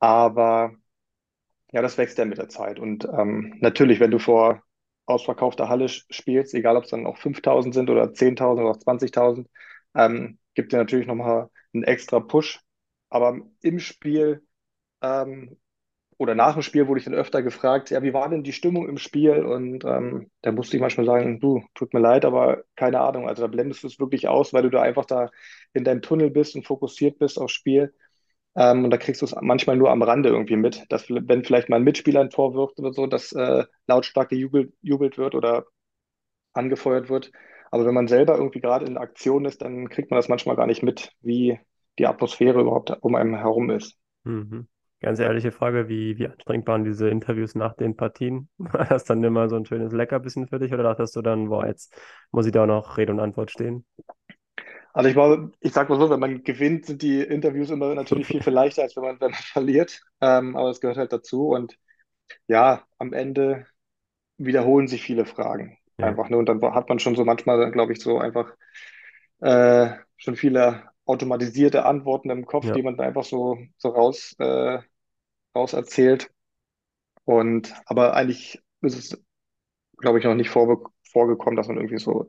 Aber 0.00 0.74
ja, 1.72 1.82
das 1.82 1.98
wächst 1.98 2.18
ja 2.18 2.24
mit 2.24 2.38
der 2.38 2.48
Zeit. 2.48 2.78
Und 2.78 3.04
ähm, 3.06 3.56
natürlich, 3.60 4.00
wenn 4.00 4.10
du 4.10 4.18
vor 4.18 4.62
ausverkaufter 5.06 5.68
Halle 5.68 5.88
spielst, 5.88 6.54
egal 6.54 6.76
ob 6.76 6.84
es 6.84 6.90
dann 6.90 7.06
auch 7.06 7.16
5000 7.18 7.74
sind 7.74 7.90
oder 7.90 8.12
10.000 8.12 8.62
oder 8.64 8.72
auch 8.72 8.78
20.000, 8.78 9.48
ähm, 9.94 10.38
gibt 10.54 10.72
dir 10.72 10.76
natürlich 10.78 11.06
nochmal 11.06 11.50
einen 11.74 11.84
extra 11.84 12.20
Push. 12.20 12.60
Aber 13.12 13.38
im 13.60 13.78
Spiel 13.78 14.42
ähm, 15.02 15.56
oder 16.18 16.34
nach 16.36 16.54
dem 16.54 16.62
Spiel 16.62 16.88
wurde 16.88 17.00
ich 17.00 17.04
dann 17.06 17.14
öfter 17.14 17.42
gefragt, 17.42 17.90
ja, 17.90 18.02
wie 18.02 18.14
war 18.14 18.28
denn 18.30 18.44
die 18.44 18.52
Stimmung 18.52 18.88
im 18.88 18.98
Spiel? 18.98 19.44
Und 19.44 19.84
ähm, 19.84 20.30
da 20.42 20.52
musste 20.52 20.76
ich 20.76 20.80
manchmal 20.82 21.06
sagen, 21.06 21.40
du, 21.40 21.64
tut 21.74 21.94
mir 21.94 22.00
leid, 22.00 22.24
aber 22.24 22.64
keine 22.76 23.00
Ahnung. 23.00 23.28
Also 23.28 23.42
da 23.42 23.48
blendest 23.48 23.82
du 23.82 23.88
es 23.88 23.98
wirklich 24.00 24.28
aus, 24.28 24.52
weil 24.52 24.62
du 24.62 24.70
da 24.70 24.82
einfach 24.82 25.04
da 25.06 25.30
in 25.74 25.84
deinem 25.84 26.02
Tunnel 26.02 26.30
bist 26.30 26.54
und 26.56 26.66
fokussiert 26.66 27.18
bist 27.18 27.38
aufs 27.40 27.52
Spiel. 27.52 27.94
Ähm, 28.56 28.84
und 28.84 28.90
da 28.90 28.98
kriegst 28.98 29.22
du 29.22 29.26
es 29.26 29.34
manchmal 29.40 29.76
nur 29.76 29.90
am 29.90 30.02
Rande 30.02 30.30
irgendwie 30.30 30.56
mit, 30.56 30.84
dass 30.90 31.08
wenn 31.10 31.44
vielleicht 31.44 31.68
mal 31.70 31.76
ein 31.76 31.84
Mitspieler 31.84 32.20
ein 32.20 32.30
Tor 32.30 32.54
wirft 32.54 32.78
oder 32.80 32.92
so, 32.92 33.06
dass 33.06 33.32
äh, 33.32 33.64
lautstark 33.88 34.30
gejubelt, 34.30 34.74
jubelt 34.82 35.18
wird 35.18 35.34
oder 35.34 35.66
angefeuert 36.52 37.08
wird. 37.10 37.32
Aber 37.70 37.86
wenn 37.86 37.94
man 37.94 38.08
selber 38.08 38.36
irgendwie 38.36 38.60
gerade 38.60 38.86
in 38.86 38.98
Aktion 38.98 39.44
ist, 39.46 39.62
dann 39.62 39.88
kriegt 39.88 40.10
man 40.10 40.18
das 40.18 40.28
manchmal 40.28 40.56
gar 40.56 40.66
nicht 40.66 40.82
mit, 40.82 41.12
wie 41.22 41.58
die 41.98 42.06
Atmosphäre 42.06 42.60
überhaupt 42.60 42.96
um 43.00 43.14
einen 43.14 43.36
herum 43.36 43.70
ist. 43.70 43.96
Mhm. 44.24 44.68
Ganz 45.00 45.18
ehrliche 45.18 45.50
Frage, 45.50 45.88
wie, 45.88 46.16
wie 46.18 46.28
anstrengend 46.28 46.68
waren 46.68 46.84
diese 46.84 47.08
Interviews 47.08 47.56
nach 47.56 47.74
den 47.74 47.96
Partien? 47.96 48.48
War 48.58 48.84
das 48.84 49.04
dann 49.04 49.22
immer 49.24 49.48
so 49.48 49.56
ein 49.56 49.66
schönes 49.66 49.92
Leckerbissen 49.92 50.46
für 50.46 50.60
dich 50.60 50.72
oder 50.72 50.84
dachtest 50.84 51.16
du 51.16 51.22
dann, 51.22 51.48
boah, 51.48 51.66
jetzt 51.66 51.92
muss 52.30 52.46
ich 52.46 52.52
da 52.52 52.62
auch 52.62 52.68
noch 52.68 52.96
Rede 52.96 53.12
und 53.12 53.20
Antwort 53.20 53.50
stehen? 53.50 53.84
Also 54.92 55.08
ich 55.08 55.16
war, 55.16 55.50
ich 55.60 55.72
sag 55.72 55.88
mal 55.88 55.98
so, 55.98 56.10
wenn 56.10 56.20
man 56.20 56.44
gewinnt, 56.44 56.86
sind 56.86 57.02
die 57.02 57.20
Interviews 57.20 57.70
immer 57.70 57.94
natürlich 57.94 58.26
viel, 58.26 58.42
viel 58.42 58.52
leichter, 58.52 58.82
als 58.82 58.94
wenn 58.94 59.02
man, 59.02 59.20
wenn 59.20 59.30
man 59.30 59.40
verliert. 59.42 60.00
Ähm, 60.20 60.54
aber 60.54 60.70
es 60.70 60.80
gehört 60.80 60.98
halt 60.98 61.12
dazu. 61.12 61.48
Und 61.48 61.76
ja, 62.46 62.84
am 62.98 63.12
Ende 63.12 63.66
wiederholen 64.38 64.88
sich 64.88 65.02
viele 65.02 65.24
Fragen. 65.24 65.78
Ja, 65.98 66.06
einfach, 66.06 66.28
ne? 66.28 66.36
Und 66.36 66.48
dann 66.48 66.62
hat 66.62 66.88
man 66.88 66.98
schon 66.98 67.16
so 67.16 67.24
manchmal, 67.24 67.70
glaube 67.72 67.92
ich, 67.92 68.00
so 68.00 68.18
einfach 68.18 68.54
äh, 69.40 69.90
schon 70.16 70.36
viele 70.36 70.91
automatisierte 71.12 71.84
Antworten 71.86 72.30
im 72.30 72.46
Kopf, 72.46 72.70
ja. 72.70 72.72
die 72.72 72.82
man 72.82 72.96
dann 72.96 73.06
einfach 73.08 73.24
so, 73.24 73.58
so 73.78 73.90
raus, 73.90 74.34
äh, 74.40 74.80
raus 75.56 75.74
erzählt. 75.74 76.30
Und 77.24 77.74
aber 77.86 78.14
eigentlich 78.14 78.62
ist 78.82 78.98
es, 78.98 79.24
glaube 79.98 80.18
ich, 80.18 80.24
noch 80.24 80.34
nicht 80.34 80.50
vorbe- 80.50 80.90
vorgekommen, 81.12 81.56
dass 81.56 81.68
man 81.68 81.78
irgendwie 81.78 81.98
so 81.98 82.28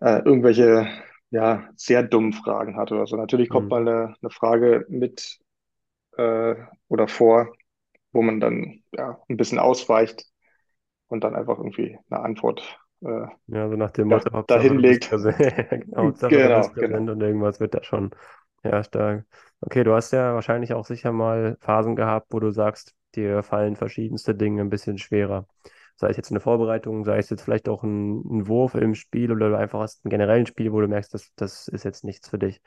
äh, 0.00 0.20
irgendwelche 0.24 0.88
ja, 1.30 1.68
sehr 1.76 2.02
dummen 2.02 2.32
Fragen 2.32 2.76
hat 2.76 2.92
oder 2.92 3.06
so. 3.06 3.16
Natürlich 3.16 3.50
kommt 3.50 3.70
Hm. 3.70 3.70
mal 3.70 3.82
eine, 3.82 4.16
eine 4.22 4.30
Frage 4.30 4.86
mit 4.88 5.38
äh, 6.18 6.56
oder 6.88 7.08
vor, 7.08 7.54
wo 8.12 8.22
man 8.22 8.40
dann 8.40 8.82
ja, 8.92 9.20
ein 9.28 9.36
bisschen 9.38 9.58
ausweicht 9.58 10.26
und 11.08 11.24
dann 11.24 11.36
einfach 11.36 11.58
irgendwie 11.58 11.98
eine 12.10 12.20
Antwort 12.22 12.78
äh, 13.04 13.26
Ja, 13.46 13.68
so 13.68 13.76
nach 13.76 13.90
dem 13.90 14.08
Motto, 14.08 14.30
Hauptsache 14.32 14.46
dahin 14.46 14.78
legt. 14.78 15.10
Genau, 15.70 16.12
Genau, 16.26 16.68
genau. 16.70 16.98
und 17.10 17.20
irgendwas 17.22 17.60
wird 17.60 17.74
da 17.74 17.82
schon. 17.82 18.10
Ja, 18.62 18.82
stark. 18.82 19.26
Okay, 19.60 19.84
du 19.84 19.92
hast 19.94 20.12
ja 20.12 20.34
wahrscheinlich 20.34 20.72
auch 20.72 20.86
sicher 20.86 21.12
mal 21.12 21.56
Phasen 21.60 21.96
gehabt, 21.96 22.28
wo 22.32 22.40
du 22.40 22.50
sagst, 22.50 22.94
dir 23.14 23.42
fallen 23.42 23.76
verschiedenste 23.76 24.34
Dinge 24.34 24.62
ein 24.62 24.70
bisschen 24.70 24.96
schwerer. 24.98 25.46
Sei 25.96 26.08
es 26.08 26.16
jetzt 26.16 26.30
eine 26.30 26.40
Vorbereitung, 26.40 27.04
sei 27.04 27.18
es 27.18 27.30
jetzt 27.30 27.42
vielleicht 27.42 27.68
auch 27.68 27.82
ein, 27.84 28.20
ein 28.38 28.48
Wurf 28.48 28.74
im 28.74 28.94
Spiel 28.94 29.30
oder 29.30 29.50
du 29.50 29.56
einfach 29.58 29.80
hast 29.80 30.04
einen 30.04 30.10
generellen 30.10 30.46
Spiel, 30.46 30.72
wo 30.72 30.80
du 30.80 30.88
merkst, 30.88 31.12
das, 31.14 31.30
das 31.36 31.68
ist 31.68 31.84
jetzt 31.84 32.04
nichts 32.04 32.28
für 32.30 32.38
dich. 32.38 32.60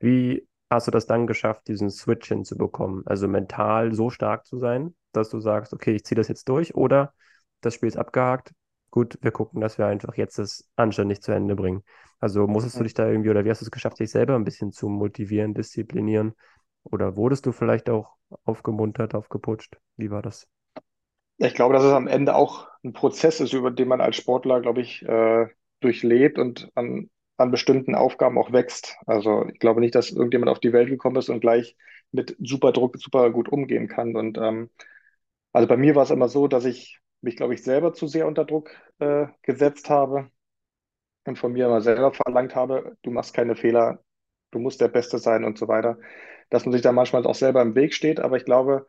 Wie 0.00 0.46
hast 0.70 0.86
du 0.86 0.90
das 0.90 1.06
dann 1.06 1.26
geschafft, 1.26 1.68
diesen 1.68 1.90
Switch 1.90 2.28
hinzubekommen? 2.28 3.06
Also 3.06 3.28
mental 3.28 3.92
so 3.94 4.10
stark 4.10 4.46
zu 4.46 4.58
sein, 4.58 4.94
dass 5.12 5.28
du 5.30 5.38
sagst, 5.40 5.72
okay, 5.72 5.94
ich 5.94 6.04
ziehe 6.04 6.16
das 6.16 6.28
jetzt 6.28 6.48
durch 6.48 6.74
oder 6.74 7.12
das 7.60 7.74
Spiel 7.74 7.88
ist 7.88 7.96
abgehakt, 7.96 8.52
gut, 8.94 9.18
wir 9.22 9.32
gucken, 9.32 9.60
dass 9.60 9.76
wir 9.76 9.86
einfach 9.86 10.16
jetzt 10.16 10.38
das 10.38 10.70
anständig 10.76 11.20
zu 11.20 11.32
Ende 11.32 11.56
bringen. 11.56 11.82
Also 12.20 12.46
musstest 12.46 12.78
du 12.78 12.84
dich 12.84 12.94
da 12.94 13.08
irgendwie 13.08 13.28
oder 13.28 13.44
wie 13.44 13.50
hast 13.50 13.60
du 13.60 13.64
es 13.64 13.72
geschafft, 13.72 13.98
dich 13.98 14.12
selber 14.12 14.36
ein 14.36 14.44
bisschen 14.44 14.70
zu 14.70 14.88
motivieren, 14.88 15.52
disziplinieren? 15.52 16.34
Oder 16.84 17.16
wurdest 17.16 17.44
du 17.44 17.50
vielleicht 17.50 17.90
auch 17.90 18.14
aufgemuntert, 18.44 19.16
aufgeputscht? 19.16 19.78
Wie 19.96 20.12
war 20.12 20.22
das? 20.22 20.46
Ich 21.38 21.54
glaube, 21.54 21.74
dass 21.74 21.82
es 21.82 21.90
am 21.90 22.06
Ende 22.06 22.36
auch 22.36 22.68
ein 22.84 22.92
Prozess 22.92 23.40
ist, 23.40 23.52
über 23.52 23.72
den 23.72 23.88
man 23.88 24.00
als 24.00 24.14
Sportler, 24.14 24.60
glaube 24.60 24.80
ich, 24.80 25.02
äh, 25.02 25.48
durchlebt 25.80 26.38
und 26.38 26.70
an, 26.76 27.10
an 27.36 27.50
bestimmten 27.50 27.96
Aufgaben 27.96 28.38
auch 28.38 28.52
wächst. 28.52 28.96
Also 29.06 29.44
ich 29.52 29.58
glaube 29.58 29.80
nicht, 29.80 29.96
dass 29.96 30.12
irgendjemand 30.12 30.52
auf 30.52 30.60
die 30.60 30.72
Welt 30.72 30.88
gekommen 30.88 31.16
ist 31.16 31.30
und 31.30 31.40
gleich 31.40 31.76
mit 32.12 32.36
super 32.38 32.70
Druck 32.70 32.96
super 32.98 33.28
gut 33.32 33.48
umgehen 33.48 33.88
kann. 33.88 34.14
Und 34.14 34.38
ähm, 34.38 34.70
also 35.52 35.66
bei 35.66 35.76
mir 35.76 35.96
war 35.96 36.04
es 36.04 36.10
immer 36.10 36.28
so, 36.28 36.46
dass 36.46 36.64
ich 36.64 37.00
mich, 37.24 37.36
glaube 37.36 37.54
ich, 37.54 37.62
selber 37.64 37.92
zu 37.94 38.06
sehr 38.06 38.26
unter 38.26 38.44
Druck 38.44 38.70
äh, 39.00 39.26
gesetzt 39.42 39.90
habe 39.90 40.30
und 41.24 41.38
von 41.38 41.52
mir 41.52 41.66
immer 41.66 41.80
selber 41.80 42.12
verlangt 42.12 42.54
habe, 42.54 42.96
du 43.02 43.10
machst 43.10 43.34
keine 43.34 43.56
Fehler, 43.56 44.02
du 44.50 44.58
musst 44.58 44.80
der 44.80 44.88
Beste 44.88 45.18
sein 45.18 45.44
und 45.44 45.58
so 45.58 45.68
weiter. 45.68 45.98
Dass 46.50 46.64
man 46.66 46.72
sich 46.72 46.82
da 46.82 46.92
manchmal 46.92 47.26
auch 47.26 47.34
selber 47.34 47.62
im 47.62 47.74
Weg 47.74 47.94
steht, 47.94 48.20
aber 48.20 48.36
ich 48.36 48.44
glaube, 48.44 48.86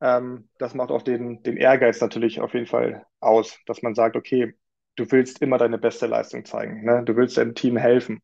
ähm, 0.00 0.48
das 0.58 0.74
macht 0.74 0.90
auch 0.90 1.02
den, 1.02 1.42
den 1.42 1.56
Ehrgeiz 1.56 2.00
natürlich 2.00 2.40
auf 2.40 2.54
jeden 2.54 2.66
Fall 2.66 3.06
aus, 3.20 3.58
dass 3.66 3.82
man 3.82 3.94
sagt, 3.94 4.16
okay, 4.16 4.54
du 4.96 5.10
willst 5.10 5.40
immer 5.42 5.58
deine 5.58 5.78
beste 5.78 6.06
Leistung 6.06 6.44
zeigen, 6.44 6.84
ne? 6.84 7.02
Du 7.04 7.16
willst 7.16 7.36
deinem 7.38 7.54
Team 7.54 7.76
helfen. 7.76 8.20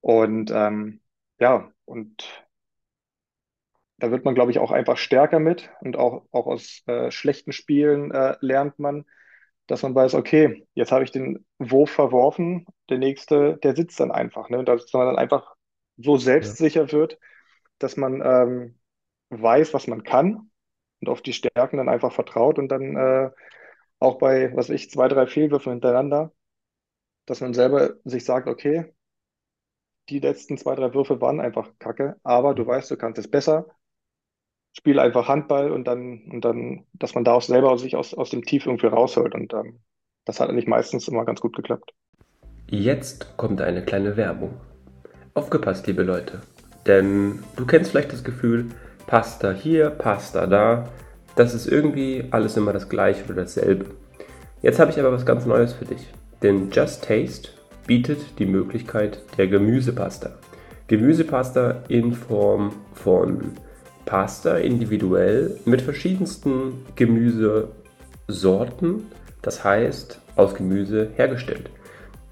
Und 0.00 0.50
ähm, 0.52 1.00
ja, 1.38 1.72
und 1.84 2.43
da 3.98 4.10
wird 4.10 4.24
man, 4.24 4.34
glaube 4.34 4.50
ich, 4.50 4.58
auch 4.58 4.72
einfach 4.72 4.96
stärker 4.96 5.38
mit 5.40 5.70
und 5.80 5.96
auch, 5.96 6.24
auch 6.32 6.46
aus 6.46 6.82
äh, 6.86 7.10
schlechten 7.10 7.52
Spielen 7.52 8.10
äh, 8.12 8.36
lernt 8.40 8.78
man, 8.78 9.04
dass 9.66 9.82
man 9.82 9.94
weiß, 9.94 10.14
okay, 10.14 10.66
jetzt 10.74 10.92
habe 10.92 11.04
ich 11.04 11.12
den 11.12 11.46
Wurf 11.58 11.90
verworfen, 11.90 12.66
der 12.90 12.98
nächste, 12.98 13.56
der 13.62 13.76
sitzt 13.76 14.00
dann 14.00 14.10
einfach, 14.12 14.50
ne? 14.50 14.58
Und 14.58 14.68
dass 14.68 14.92
man 14.92 15.06
dann 15.06 15.16
einfach 15.18 15.54
so 15.96 16.16
Ja. 16.38 16.56
selbstsicher 16.56 16.92
wird, 16.92 17.18
dass 17.78 17.96
man 17.96 18.20
ähm, 18.22 18.78
weiß, 19.30 19.74
was 19.74 19.86
man 19.88 20.02
kann 20.04 20.50
und 21.00 21.08
auf 21.08 21.22
die 21.22 21.32
Stärken 21.32 21.78
dann 21.78 21.88
einfach 21.88 22.12
vertraut 22.12 22.58
und 22.58 22.68
dann 22.68 22.96
äh, 22.96 23.30
auch 24.00 24.18
bei, 24.18 24.50
was 24.56 24.68
weiß 24.70 24.76
ich, 24.76 24.90
zwei, 24.90 25.08
drei 25.08 25.26
Fehlwürfen 25.26 25.72
hintereinander, 25.72 26.32
dass 27.26 27.40
man 27.42 27.54
selber 27.54 27.94
sich 28.04 28.24
sagt, 28.24 28.48
okay, 28.48 28.94
die 30.08 30.18
letzten 30.18 30.56
zwei, 30.58 30.74
drei 30.74 30.94
Würfe 30.94 31.20
waren 31.20 31.40
einfach 31.40 31.70
Kacke, 31.78 32.16
aber 32.22 32.54
du 32.54 32.66
Mhm. 32.66 32.66
weißt, 32.66 32.90
du 32.90 32.96
kannst 32.96 33.18
es 33.18 33.30
besser, 33.30 33.66
spiel 34.76 34.98
einfach 34.98 35.28
Handball 35.28 35.70
und 35.70 35.84
dann, 35.84 36.22
und 36.30 36.44
dann, 36.44 36.84
dass 36.92 37.14
man 37.14 37.24
da 37.24 37.32
auch 37.32 37.42
selber 37.42 37.78
sich 37.78 37.96
aus, 37.96 38.12
aus 38.14 38.30
dem 38.30 38.44
Tief 38.44 38.66
irgendwie 38.66 38.86
rausholt 38.86 39.34
und 39.34 39.52
ähm, 39.54 39.80
das 40.24 40.40
hat 40.40 40.48
eigentlich 40.48 40.66
meistens 40.66 41.08
immer 41.08 41.24
ganz 41.24 41.40
gut 41.40 41.54
geklappt. 41.54 41.92
Jetzt 42.68 43.36
kommt 43.36 43.60
eine 43.60 43.84
kleine 43.84 44.16
Werbung. 44.16 44.54
Aufgepasst, 45.34 45.86
liebe 45.86 46.02
Leute. 46.02 46.40
Denn 46.86 47.40
du 47.56 47.66
kennst 47.66 47.90
vielleicht 47.90 48.12
das 48.12 48.24
Gefühl, 48.24 48.70
Pasta 49.06 49.52
hier, 49.52 49.90
Pasta 49.90 50.46
da. 50.46 50.88
Das 51.36 51.54
ist 51.54 51.66
irgendwie 51.66 52.24
alles 52.30 52.56
immer 52.56 52.72
das 52.72 52.88
gleiche 52.88 53.24
oder 53.24 53.34
dasselbe. 53.34 53.86
Jetzt 54.62 54.78
habe 54.78 54.90
ich 54.90 54.98
aber 54.98 55.12
was 55.12 55.26
ganz 55.26 55.44
Neues 55.46 55.72
für 55.72 55.84
dich. 55.84 56.08
Denn 56.42 56.70
Just 56.70 57.04
Taste 57.04 57.50
bietet 57.86 58.38
die 58.38 58.46
Möglichkeit 58.46 59.18
der 59.36 59.48
Gemüsepasta. 59.48 60.30
Gemüsepasta 60.86 61.82
in 61.88 62.12
Form 62.12 62.72
von 62.94 63.52
Pasta 64.04 64.58
individuell 64.58 65.58
mit 65.64 65.82
verschiedensten 65.82 66.84
Gemüsesorten, 66.96 69.04
das 69.42 69.64
heißt 69.64 70.20
aus 70.36 70.54
Gemüse 70.54 71.08
hergestellt. 71.16 71.70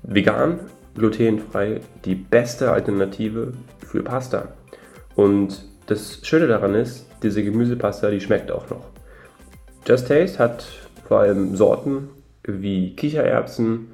Vegan, 0.02 0.60
glutenfrei, 0.94 1.80
die 2.04 2.14
beste 2.14 2.72
Alternative 2.72 3.52
für 3.78 4.02
Pasta. 4.02 4.48
Und 5.14 5.64
das 5.86 6.20
Schöne 6.22 6.46
daran 6.46 6.74
ist, 6.74 7.06
diese 7.22 7.44
Gemüsepasta, 7.44 8.10
die 8.10 8.20
schmeckt 8.20 8.50
auch 8.50 8.68
noch. 8.70 8.86
Just 9.86 10.08
Taste 10.08 10.38
hat 10.38 10.66
vor 11.06 11.20
allem 11.20 11.56
Sorten 11.56 12.08
wie 12.44 12.96
Kichererbsen 12.96 13.88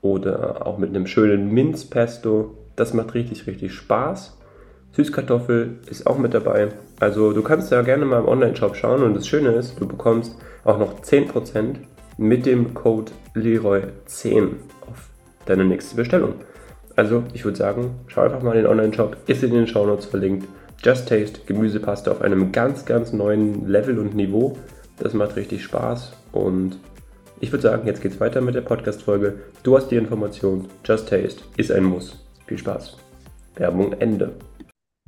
oder 0.00 0.66
auch 0.66 0.78
mit 0.78 0.90
einem 0.90 1.06
schönen 1.06 1.52
Minzpesto. 1.52 2.56
Das 2.76 2.94
macht 2.94 3.14
richtig, 3.14 3.46
richtig 3.46 3.74
Spaß. 3.74 4.38
Süßkartoffel 4.92 5.78
ist 5.88 6.06
auch 6.06 6.18
mit 6.18 6.34
dabei. 6.34 6.68
Also 6.98 7.32
du 7.32 7.42
kannst 7.42 7.70
da 7.72 7.82
gerne 7.82 8.04
mal 8.04 8.20
im 8.20 8.28
Online-Shop 8.28 8.76
schauen 8.76 9.02
und 9.02 9.14
das 9.14 9.26
Schöne 9.26 9.50
ist, 9.50 9.80
du 9.80 9.86
bekommst 9.86 10.36
auch 10.64 10.78
noch 10.78 11.00
10% 11.00 11.76
mit 12.18 12.44
dem 12.44 12.74
Code 12.74 13.12
Leroy10 13.34 14.48
auf 14.90 15.08
deine 15.46 15.64
nächste 15.64 15.96
Bestellung. 15.96 16.34
Also 16.96 17.24
ich 17.32 17.44
würde 17.44 17.56
sagen, 17.56 17.92
schau 18.08 18.22
einfach 18.22 18.42
mal 18.42 18.56
in 18.56 18.64
den 18.64 18.66
Online-Shop, 18.66 19.16
ist 19.26 19.42
in 19.42 19.54
den 19.54 19.66
Shownotes 19.66 20.06
verlinkt. 20.06 20.46
Just 20.82 21.08
Taste 21.08 21.40
Gemüsepaste 21.46 22.10
auf 22.10 22.22
einem 22.22 22.52
ganz, 22.52 22.84
ganz 22.84 23.12
neuen 23.12 23.68
Level 23.68 23.98
und 23.98 24.14
Niveau. 24.14 24.56
Das 24.98 25.14
macht 25.14 25.36
richtig 25.36 25.62
Spaß 25.64 26.12
und 26.32 26.78
ich 27.38 27.52
würde 27.52 27.62
sagen, 27.62 27.86
jetzt 27.86 28.02
geht's 28.02 28.20
weiter 28.20 28.42
mit 28.42 28.54
der 28.54 28.60
Podcast-Folge. 28.60 29.36
Du 29.62 29.76
hast 29.76 29.88
die 29.88 29.96
Information. 29.96 30.66
Just 30.84 31.08
Taste 31.08 31.42
ist 31.56 31.72
ein 31.72 31.84
Muss. 31.84 32.22
Viel 32.46 32.58
Spaß. 32.58 32.98
Werbung 33.56 33.94
Ende. 33.94 34.32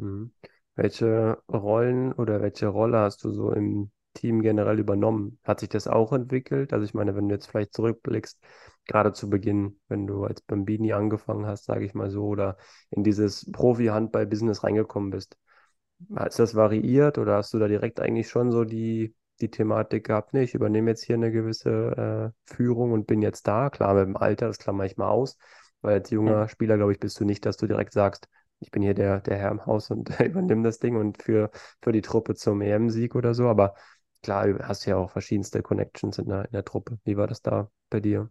Mhm. 0.02 0.32
Welche 0.74 1.38
Rollen 1.50 2.12
oder 2.12 2.40
welche 2.40 2.66
Rolle 2.68 2.98
hast 2.98 3.24
du 3.24 3.30
so 3.30 3.52
im 3.52 3.90
Team 4.14 4.42
generell 4.42 4.78
übernommen? 4.78 5.38
Hat 5.44 5.60
sich 5.60 5.68
das 5.68 5.86
auch 5.86 6.12
entwickelt? 6.12 6.72
Also 6.72 6.84
ich 6.84 6.94
meine, 6.94 7.14
wenn 7.14 7.28
du 7.28 7.34
jetzt 7.34 7.46
vielleicht 7.46 7.74
zurückblickst, 7.74 8.38
gerade 8.86 9.12
zu 9.12 9.30
Beginn, 9.30 9.80
wenn 9.88 10.06
du 10.06 10.24
als 10.24 10.40
Bambini 10.42 10.92
angefangen 10.92 11.46
hast, 11.46 11.64
sage 11.64 11.84
ich 11.84 11.94
mal 11.94 12.10
so, 12.10 12.26
oder 12.26 12.56
in 12.90 13.04
dieses 13.04 13.50
Profi-Handball-Business 13.52 14.64
reingekommen 14.64 15.10
bist, 15.10 15.36
ist 16.26 16.38
das 16.38 16.54
variiert 16.54 17.18
oder 17.18 17.36
hast 17.36 17.54
du 17.54 17.58
da 17.58 17.68
direkt 17.68 18.00
eigentlich 18.00 18.28
schon 18.28 18.50
so 18.50 18.64
die, 18.64 19.14
die 19.40 19.50
Thematik 19.50 20.06
gehabt, 20.06 20.34
nee, 20.34 20.42
ich 20.42 20.54
übernehme 20.54 20.90
jetzt 20.90 21.04
hier 21.04 21.16
eine 21.16 21.30
gewisse 21.30 22.32
äh, 22.48 22.52
Führung 22.54 22.92
und 22.92 23.06
bin 23.06 23.22
jetzt 23.22 23.46
da? 23.46 23.70
Klar, 23.70 23.94
mit 23.94 24.06
dem 24.06 24.16
Alter, 24.16 24.48
das 24.48 24.58
klammer 24.58 24.84
ich 24.84 24.96
mal 24.96 25.08
aus, 25.08 25.38
weil 25.80 25.94
als 25.94 26.10
junger 26.10 26.48
Spieler, 26.48 26.76
glaube 26.76 26.92
ich, 26.92 27.00
bist 27.00 27.20
du 27.20 27.24
nicht, 27.24 27.46
dass 27.46 27.56
du 27.56 27.66
direkt 27.66 27.92
sagst, 27.92 28.28
ich 28.62 28.70
bin 28.70 28.82
hier 28.82 28.94
der, 28.94 29.20
der 29.20 29.38
Herr 29.38 29.50
im 29.50 29.66
Haus 29.66 29.90
und 29.90 30.08
übernehme 30.20 30.62
das 30.64 30.78
Ding 30.80 30.96
und 30.96 31.22
für, 31.22 31.50
für 31.82 31.92
die 31.92 32.02
Truppe 32.02 32.34
zum 32.36 32.60
EM-Sieg 32.62 33.14
oder 33.16 33.34
so. 33.34 33.48
Aber 33.48 33.74
klar, 34.22 34.46
du 34.48 34.58
hast 34.68 34.86
ja 34.86 34.96
auch 34.96 35.10
verschiedenste 35.10 35.62
Connections 35.62 36.18
in 36.18 36.28
der, 36.28 36.46
in 36.46 36.52
der 36.52 36.64
Truppe. 36.64 36.98
Wie 37.04 37.16
war 37.16 37.26
das 37.28 37.42
da 37.42 37.70
bei 37.90 38.00
dir? 38.00 38.30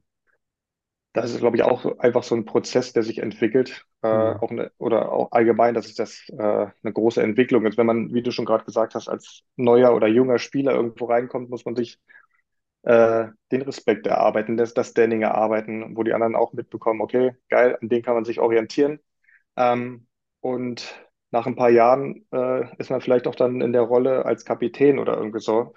Das 1.14 1.32
ist, 1.32 1.40
glaube 1.40 1.58
ich, 1.58 1.64
auch 1.64 2.00
einfach 2.00 2.24
so 2.24 2.36
ein 2.36 2.46
Prozess, 2.46 2.94
der 2.94 3.04
sich 3.04 3.18
entwickelt, 3.20 3.86
äh, 4.02 4.08
Hm. 4.12 4.40
auch 4.40 4.50
eine, 4.50 4.72
oder 4.78 5.12
auch 5.12 5.32
allgemein, 5.34 5.74
dass 5.74 5.88
es 5.88 5.96
das 5.96 6.24
äh, 6.30 6.38
eine 6.42 6.94
große 6.94 7.22
Entwicklung 7.22 7.66
ist. 7.66 7.78
Wenn 7.78 7.86
man, 7.86 8.14
wie 8.14 8.22
du 8.24 8.32
schon 8.32 8.46
gerade 8.46 8.64
gesagt 8.64 8.96
hast, 8.96 9.10
als 9.10 9.44
neuer 9.58 9.94
oder 9.94 10.08
junger 10.08 10.40
Spieler 10.40 10.72
irgendwo 10.74 11.06
reinkommt, 11.06 11.50
muss 11.50 11.66
man 11.66 11.76
sich 11.76 12.00
äh, 12.84 13.28
den 13.52 13.64
Respekt 13.64 14.08
erarbeiten, 14.08 14.58
das, 14.58 14.74
das 14.74 14.90
Standing 14.92 15.24
erarbeiten, 15.24 15.98
wo 15.98 16.04
die 16.04 16.14
anderen 16.14 16.36
auch 16.36 16.54
mitbekommen, 16.54 17.02
okay, 17.02 17.34
geil, 17.50 17.78
an 17.82 17.90
dem 17.90 18.04
kann 18.04 18.16
man 18.16 18.26
sich 18.26 18.40
orientieren. 18.40 19.00
Ähm, 19.58 20.08
und 20.42 20.94
nach 21.32 21.48
ein 21.48 21.56
paar 21.56 21.70
Jahren 21.70 22.26
äh, 22.32 22.66
ist 22.78 22.90
man 22.90 23.02
vielleicht 23.02 23.28
auch 23.28 23.36
dann 23.36 23.62
in 23.62 23.74
der 23.74 23.84
Rolle 23.84 24.26
als 24.26 24.44
Kapitän 24.46 25.00
oder 25.00 25.18
irgendwie 25.18 25.40
so. 25.40 25.74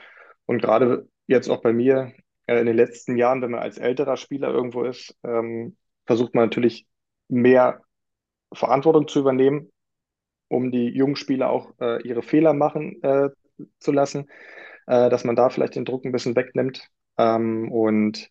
Und 0.47 0.61
gerade 0.61 1.09
jetzt 1.27 1.49
auch 1.49 1.63
bei 1.63 1.73
mir, 1.73 2.13
äh, 2.47 2.59
in 2.59 2.67
den 2.67 2.77
letzten 2.77 3.17
Jahren, 3.17 3.41
wenn 3.41 3.53
man 3.53 3.63
als 3.63 3.79
älterer 3.79 4.17
Spieler 4.17 4.49
irgendwo 4.49 4.83
ist, 4.83 5.17
ähm, 5.23 5.77
versucht 6.07 6.35
man 6.35 6.47
natürlich 6.47 6.87
mehr 7.29 7.83
Verantwortung 8.53 9.09
zu 9.09 9.21
übernehmen, 9.21 9.71
um 10.49 10.71
die 10.71 10.89
jungen 10.89 11.17
Spieler 11.17 11.51
auch 11.51 11.73
äh, 11.81 12.03
ihre 12.03 12.23
Fehler 12.23 12.53
machen 12.53 13.03
äh, 13.03 13.31
zu 13.79 13.93
lassen, 13.93 14.29
äh, 14.87 15.09
dass 15.09 15.25
man 15.25 15.37
da 15.37 15.51
vielleicht 15.51 15.77
den 15.77 15.85
Druck 15.85 16.05
ein 16.05 16.13
bisschen 16.13 16.37
wegnimmt. 16.37 16.89
Ähm, 17.17 17.71
und 17.71 18.29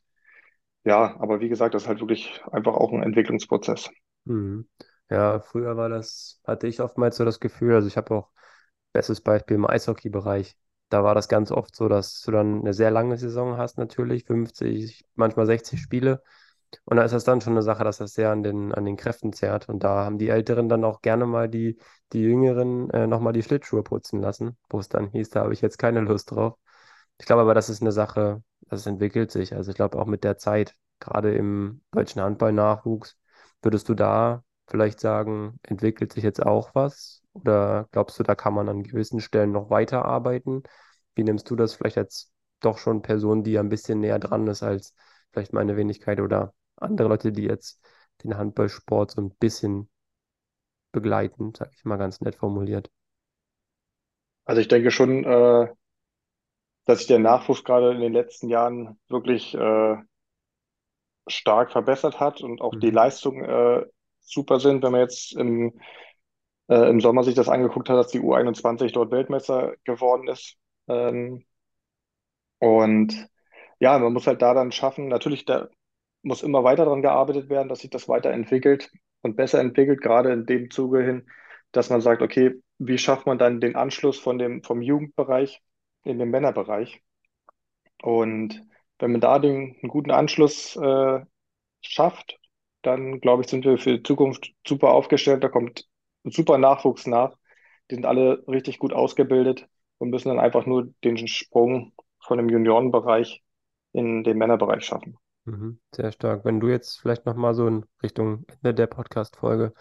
ja, 0.83 1.15
aber 1.19 1.39
wie 1.39 1.49
gesagt, 1.49 1.73
das 1.73 1.83
ist 1.83 1.87
halt 1.87 2.01
wirklich 2.01 2.41
einfach 2.51 2.73
auch 2.75 2.91
ein 2.91 3.03
Entwicklungsprozess. 3.03 3.89
Mhm. 4.25 4.67
Ja, 5.09 5.39
früher 5.39 5.77
war 5.77 5.89
das, 5.89 6.39
hatte 6.45 6.67
ich 6.67 6.81
oftmals 6.81 7.17
so 7.17 7.25
das 7.25 7.39
Gefühl, 7.39 7.75
also 7.75 7.87
ich 7.87 7.97
habe 7.97 8.15
auch, 8.15 8.29
bestes 8.93 9.21
Beispiel 9.21 9.55
im 9.55 9.65
Eishockey-Bereich, 9.67 10.57
da 10.89 11.03
war 11.03 11.15
das 11.15 11.27
ganz 11.29 11.51
oft 11.51 11.75
so, 11.75 11.87
dass 11.89 12.21
du 12.21 12.31
dann 12.31 12.61
eine 12.61 12.73
sehr 12.73 12.91
lange 12.91 13.17
Saison 13.17 13.57
hast 13.57 13.77
natürlich, 13.77 14.25
50, 14.25 15.05
manchmal 15.15 15.45
60 15.47 15.81
Spiele. 15.81 16.23
Und 16.85 16.97
da 16.97 17.03
ist 17.05 17.13
das 17.13 17.23
dann 17.25 17.41
schon 17.41 17.53
eine 17.53 17.63
Sache, 17.63 17.83
dass 17.83 17.97
das 17.99 18.13
sehr 18.13 18.31
an 18.31 18.43
den, 18.43 18.73
an 18.73 18.85
den 18.85 18.97
Kräften 18.97 19.33
zerrt. 19.33 19.69
Und 19.69 19.83
da 19.83 20.05
haben 20.05 20.17
die 20.19 20.29
Älteren 20.29 20.69
dann 20.69 20.83
auch 20.85 21.01
gerne 21.01 21.25
mal 21.27 21.49
die, 21.49 21.77
die 22.13 22.21
Jüngeren 22.21 22.89
äh, 22.91 23.07
nochmal 23.07 23.33
die 23.33 23.43
Schlittschuhe 23.43 23.83
putzen 23.83 24.21
lassen, 24.21 24.57
wo 24.69 24.79
es 24.79 24.89
dann 24.89 25.09
hieß, 25.09 25.29
da 25.31 25.41
habe 25.43 25.53
ich 25.53 25.61
jetzt 25.61 25.77
keine 25.79 26.01
Lust 26.01 26.31
drauf. 26.31 26.55
Ich 27.19 27.25
glaube 27.25 27.41
aber, 27.43 27.53
das 27.53 27.69
ist 27.69 27.81
eine 27.81 27.91
Sache, 27.91 28.43
das 28.69 28.85
entwickelt 28.85 29.31
sich. 29.31 29.55
Also 29.55 29.71
ich 29.71 29.75
glaube 29.77 29.99
auch 29.99 30.05
mit 30.07 30.23
der 30.23 30.37
Zeit, 30.37 30.75
gerade 30.99 31.33
im 31.35 31.81
deutschen 31.91 32.21
Handball-Nachwuchs, 32.21 33.17
würdest 33.61 33.87
du 33.89 33.93
da 33.95 34.43
vielleicht 34.67 34.99
sagen, 34.99 35.59
entwickelt 35.63 36.13
sich 36.13 36.23
jetzt 36.23 36.41
auch 36.43 36.73
was? 36.75 37.21
Oder 37.33 37.87
glaubst 37.91 38.19
du, 38.19 38.23
da 38.23 38.35
kann 38.35 38.53
man 38.53 38.69
an 38.69 38.83
gewissen 38.83 39.19
Stellen 39.21 39.51
noch 39.51 39.69
weiterarbeiten? 39.69 40.63
Wie 41.15 41.23
nimmst 41.23 41.49
du 41.49 41.55
das 41.55 41.73
vielleicht 41.75 41.97
als 41.97 42.31
doch 42.61 42.77
schon 42.77 43.01
Person, 43.01 43.43
die 43.43 43.51
ja 43.53 43.61
ein 43.61 43.69
bisschen 43.69 43.99
näher 43.99 44.19
dran 44.19 44.47
ist 44.47 44.63
als 44.63 44.95
vielleicht 45.31 45.53
meine 45.53 45.75
Wenigkeit 45.77 46.19
oder 46.19 46.53
andere 46.77 47.09
Leute, 47.09 47.31
die 47.31 47.43
jetzt 47.43 47.81
den 48.23 48.37
Handballsport 48.37 49.11
so 49.11 49.21
ein 49.21 49.31
bisschen 49.35 49.89
begleiten, 50.93 51.53
sage 51.53 51.71
ich 51.75 51.83
mal 51.85 51.97
ganz 51.97 52.21
nett 52.21 52.35
formuliert. 52.35 52.89
Also 54.45 54.61
ich 54.61 54.67
denke 54.69 54.89
schon, 54.91 55.23
äh, 55.25 55.67
dass 56.85 56.99
sich 56.99 57.07
der 57.07 57.19
Nachwuchs 57.19 57.65
gerade 57.65 57.91
in 57.91 57.99
den 57.99 58.13
letzten 58.13 58.47
Jahren 58.47 58.97
wirklich 59.09 59.53
äh, 59.53 59.97
stark 61.27 61.71
verbessert 61.71 62.19
hat 62.21 62.41
und 62.41 62.61
auch 62.61 62.75
die 62.75 62.89
Mhm. 62.89 62.91
Leistungen 62.91 63.43
äh, 63.43 63.85
super 64.23 64.59
sind. 64.59 64.83
Wenn 64.83 64.91
man 64.91 65.01
jetzt 65.01 65.35
im, 65.35 65.79
äh, 66.69 66.89
im 66.89 67.01
Sommer 67.01 67.23
sich 67.23 67.35
das 67.35 67.49
angeguckt 67.49 67.89
hat, 67.89 67.97
dass 67.97 68.11
die 68.11 68.21
U21 68.21 68.93
dort 68.93 69.11
Weltmeister 69.11 69.75
geworden 69.85 70.27
ist. 70.27 70.55
Ähm, 70.87 71.45
und 72.59 73.27
ja, 73.79 73.99
man 73.99 74.13
muss 74.13 74.27
halt 74.27 74.41
da 74.41 74.53
dann 74.53 74.71
schaffen, 74.71 75.07
natürlich, 75.09 75.45
da 75.45 75.69
muss 76.23 76.43
immer 76.43 76.63
weiter 76.63 76.85
daran 76.85 77.01
gearbeitet 77.01 77.49
werden, 77.49 77.69
dass 77.69 77.79
sich 77.79 77.89
das 77.89 78.07
weiterentwickelt 78.07 78.91
und 79.21 79.35
besser 79.35 79.59
entwickelt, 79.59 80.01
gerade 80.01 80.31
in 80.33 80.45
dem 80.45 80.71
Zuge 80.71 81.03
hin, 81.03 81.27
dass 81.71 81.89
man 81.89 82.01
sagt, 82.01 82.21
okay, 82.21 82.61
wie 82.79 82.97
schafft 82.97 83.25
man 83.27 83.37
dann 83.37 83.61
den 83.61 83.75
Anschluss 83.75 84.19
von 84.19 84.37
dem, 84.37 84.63
vom 84.63 84.81
Jugendbereich 84.81 85.61
in 86.03 86.19
den 86.19 86.29
Männerbereich? 86.29 87.01
Und 88.01 88.61
wenn 88.99 89.11
man 89.11 89.21
da 89.21 89.39
den, 89.39 89.77
einen 89.81 89.89
guten 89.89 90.11
Anschluss 90.11 90.75
äh, 90.75 91.19
schafft, 91.81 92.39
dann 92.83 93.19
glaube 93.19 93.43
ich, 93.43 93.49
sind 93.49 93.65
wir 93.65 93.77
für 93.77 93.97
die 93.97 94.03
Zukunft 94.03 94.53
super 94.67 94.91
aufgestellt. 94.91 95.43
Da 95.43 95.49
kommt 95.49 95.87
ein 96.25 96.31
super 96.31 96.57
Nachwuchs 96.57 97.07
nach. 97.07 97.35
Die 97.89 97.95
sind 97.95 98.05
alle 98.05 98.43
richtig 98.47 98.79
gut 98.79 98.93
ausgebildet 98.93 99.67
und 99.97 100.09
müssen 100.09 100.29
dann 100.29 100.39
einfach 100.39 100.65
nur 100.65 100.93
den 101.03 101.27
Sprung 101.27 101.93
von 102.19 102.37
dem 102.37 102.49
Juniorenbereich 102.49 103.43
in 103.91 104.23
den 104.23 104.37
Männerbereich 104.37 104.85
schaffen. 104.85 105.17
Mhm, 105.45 105.79
sehr 105.93 106.11
stark. 106.11 106.45
Wenn 106.45 106.59
du 106.59 106.69
jetzt 106.69 107.01
vielleicht 107.01 107.25
nochmal 107.25 107.53
so 107.53 107.67
in 107.67 107.85
Richtung 108.01 108.45
Ende 108.47 108.73
der 108.73 108.87
Podcast-Folge 108.87 109.73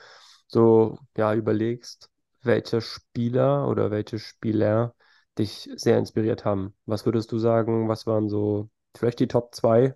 so 0.49 0.99
ja 1.17 1.35
überlegst, 1.35 2.11
welche 2.43 2.81
Spieler 2.81 3.69
oder 3.69 3.91
welche 3.91 4.19
Spieler 4.19 4.95
dich 5.39 5.71
sehr 5.75 5.99
inspiriert 5.99 6.45
haben. 6.45 6.75
Was 6.85 7.07
würdest 7.07 7.33
du 7.33 7.39
sagen, 7.39 7.89
was 7.89 8.07
waren 8.07 8.29
so 8.29 8.69
vielleicht 8.97 9.21
die 9.21 9.29
Top 9.29 9.55
zwei 9.55 9.95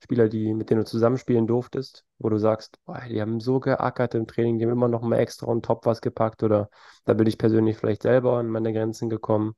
Spieler, 0.00 0.28
die, 0.28 0.54
mit 0.54 0.70
denen 0.70 0.80
du 0.82 0.86
zusammenspielen 0.86 1.46
durftest, 1.46 2.04
wo 2.18 2.28
du 2.28 2.38
sagst, 2.38 2.78
boah, 2.84 3.00
die 3.08 3.20
haben 3.20 3.40
so 3.40 3.60
geackert 3.60 4.14
im 4.14 4.26
Training, 4.26 4.58
die 4.58 4.64
haben 4.64 4.72
immer 4.72 4.88
noch 4.88 5.02
mal 5.02 5.18
extra 5.18 5.46
on 5.48 5.62
top 5.62 5.86
was 5.86 6.00
gepackt 6.00 6.42
oder 6.42 6.70
da 7.04 7.14
bin 7.14 7.26
ich 7.26 7.38
persönlich 7.38 7.76
vielleicht 7.78 8.02
selber 8.02 8.38
an 8.38 8.48
meine 8.48 8.72
Grenzen 8.72 9.10
gekommen. 9.10 9.54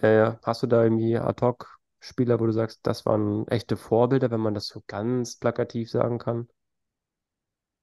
Äh, 0.00 0.32
hast 0.42 0.62
du 0.62 0.66
da 0.66 0.82
irgendwie 0.84 1.18
ad 1.18 1.44
hoc 1.44 1.78
Spieler, 2.00 2.40
wo 2.40 2.46
du 2.46 2.52
sagst, 2.52 2.80
das 2.84 3.04
waren 3.06 3.46
echte 3.48 3.76
Vorbilder, 3.76 4.30
wenn 4.30 4.40
man 4.40 4.54
das 4.54 4.68
so 4.68 4.82
ganz 4.86 5.36
plakativ 5.38 5.90
sagen 5.90 6.18
kann? 6.18 6.48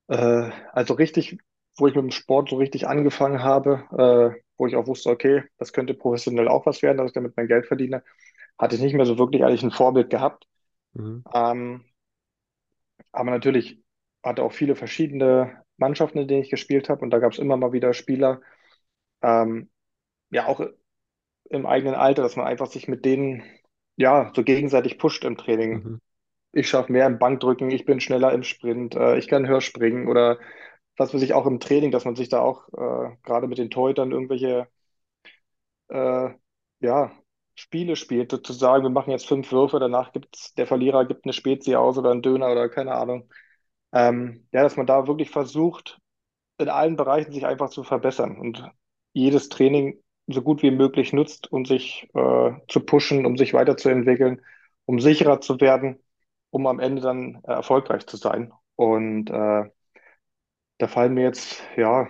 Äh, 0.07 0.51
also 0.71 0.93
richtig, 0.95 1.37
wo 1.77 1.87
ich 1.87 1.95
mit 1.95 2.03
dem 2.03 2.11
Sport 2.11 2.49
so 2.49 2.57
richtig 2.57 2.87
angefangen 2.87 3.41
habe, 3.43 4.35
äh, 4.37 4.41
wo 4.57 4.67
ich 4.67 4.75
auch 4.75 4.87
wusste, 4.87 5.09
okay, 5.09 5.43
das 5.57 5.73
könnte 5.73 5.93
professionell 5.93 6.47
auch 6.47 6.65
was 6.65 6.81
werden, 6.81 6.97
dass 6.97 7.07
ich 7.07 7.13
damit 7.13 7.35
mein 7.37 7.47
Geld 7.47 7.65
verdiene, 7.67 8.03
hatte 8.59 8.75
ich 8.75 8.81
nicht 8.81 8.93
mehr 8.95 9.05
so 9.05 9.17
wirklich 9.17 9.43
eigentlich 9.43 9.63
ein 9.63 9.71
Vorbild 9.71 10.09
gehabt. 10.09 10.47
Mhm. 10.95 11.23
Ähm, 11.33 11.83
aber 13.11 13.31
natürlich 13.31 13.79
hatte 14.23 14.43
auch 14.43 14.53
viele 14.53 14.75
verschiedene 14.75 15.63
Mannschaften, 15.77 16.19
in 16.19 16.27
denen 16.27 16.43
ich 16.43 16.49
gespielt 16.49 16.89
habe 16.89 17.01
und 17.01 17.11
da 17.11 17.19
gab 17.19 17.33
es 17.33 17.39
immer 17.39 17.57
mal 17.57 17.73
wieder 17.73 17.93
Spieler, 17.93 18.41
ähm, 19.21 19.69
ja 20.31 20.47
auch 20.47 20.61
im 21.49 21.65
eigenen 21.65 21.95
Alter, 21.95 22.23
dass 22.23 22.35
man 22.35 22.47
einfach 22.47 22.67
sich 22.67 22.87
mit 22.87 23.05
denen 23.05 23.43
ja 23.97 24.31
so 24.35 24.43
gegenseitig 24.43 24.97
pusht 24.99 25.25
im 25.25 25.37
Training. 25.37 25.83
Mhm. 25.83 26.01
Ich 26.53 26.69
schaffe 26.69 26.91
mehr 26.91 27.07
im 27.07 27.19
Bankdrücken, 27.19 27.71
ich 27.71 27.85
bin 27.85 27.99
schneller 27.99 28.33
im 28.33 28.43
Sprint, 28.43 28.95
äh, 28.95 29.17
ich 29.17 29.27
kann 29.27 29.47
höher 29.47 29.61
springen 29.61 30.07
oder 30.07 30.39
was 30.97 31.13
weiß 31.13 31.21
ich 31.23 31.33
auch 31.33 31.47
im 31.47 31.59
Training, 31.59 31.91
dass 31.91 32.05
man 32.05 32.15
sich 32.15 32.29
da 32.29 32.41
auch 32.41 32.67
äh, 32.69 33.15
gerade 33.23 33.47
mit 33.47 33.57
den 33.59 33.71
Torhütern 33.71 34.11
irgendwelche 34.11 34.67
äh, 35.89 36.29
ja, 36.79 37.11
Spiele 37.55 37.95
spielt, 37.95 38.31
sozusagen, 38.31 38.83
wir 38.83 38.89
machen 38.89 39.11
jetzt 39.11 39.27
fünf 39.27 39.51
Würfe, 39.51 39.79
danach 39.79 40.11
gibt's, 40.11 40.53
der 40.55 40.67
Verlierer 40.67 41.05
gibt 41.05 41.25
eine 41.25 41.33
Spezie 41.33 41.75
aus 41.77 41.97
oder 41.97 42.11
einen 42.11 42.21
Döner 42.21 42.51
oder 42.51 42.69
keine 42.69 42.93
Ahnung. 42.95 43.29
Ähm, 43.93 44.47
ja, 44.51 44.63
dass 44.63 44.77
man 44.77 44.87
da 44.87 45.07
wirklich 45.07 45.29
versucht, 45.29 45.99
in 46.57 46.69
allen 46.69 46.95
Bereichen 46.97 47.31
sich 47.33 47.45
einfach 47.45 47.69
zu 47.69 47.83
verbessern 47.83 48.37
und 48.39 48.63
jedes 49.13 49.49
Training 49.49 50.01
so 50.27 50.41
gut 50.41 50.63
wie 50.63 50.71
möglich 50.71 51.13
nutzt, 51.13 51.51
um 51.51 51.65
sich 51.65 52.09
äh, 52.15 52.51
zu 52.67 52.79
pushen, 52.85 53.25
um 53.25 53.37
sich 53.37 53.53
weiterzuentwickeln, 53.53 54.41
um 54.85 54.99
sicherer 54.99 55.41
zu 55.41 55.59
werden, 55.61 55.99
um 56.49 56.67
am 56.67 56.79
Ende 56.79 57.01
dann 57.01 57.41
äh, 57.43 57.51
erfolgreich 57.53 58.07
zu 58.07 58.17
sein. 58.17 58.53
Und 58.75 59.29
äh, 59.29 59.69
da 60.77 60.87
fallen 60.87 61.13
mir 61.13 61.23
jetzt 61.23 61.61
ja 61.77 62.07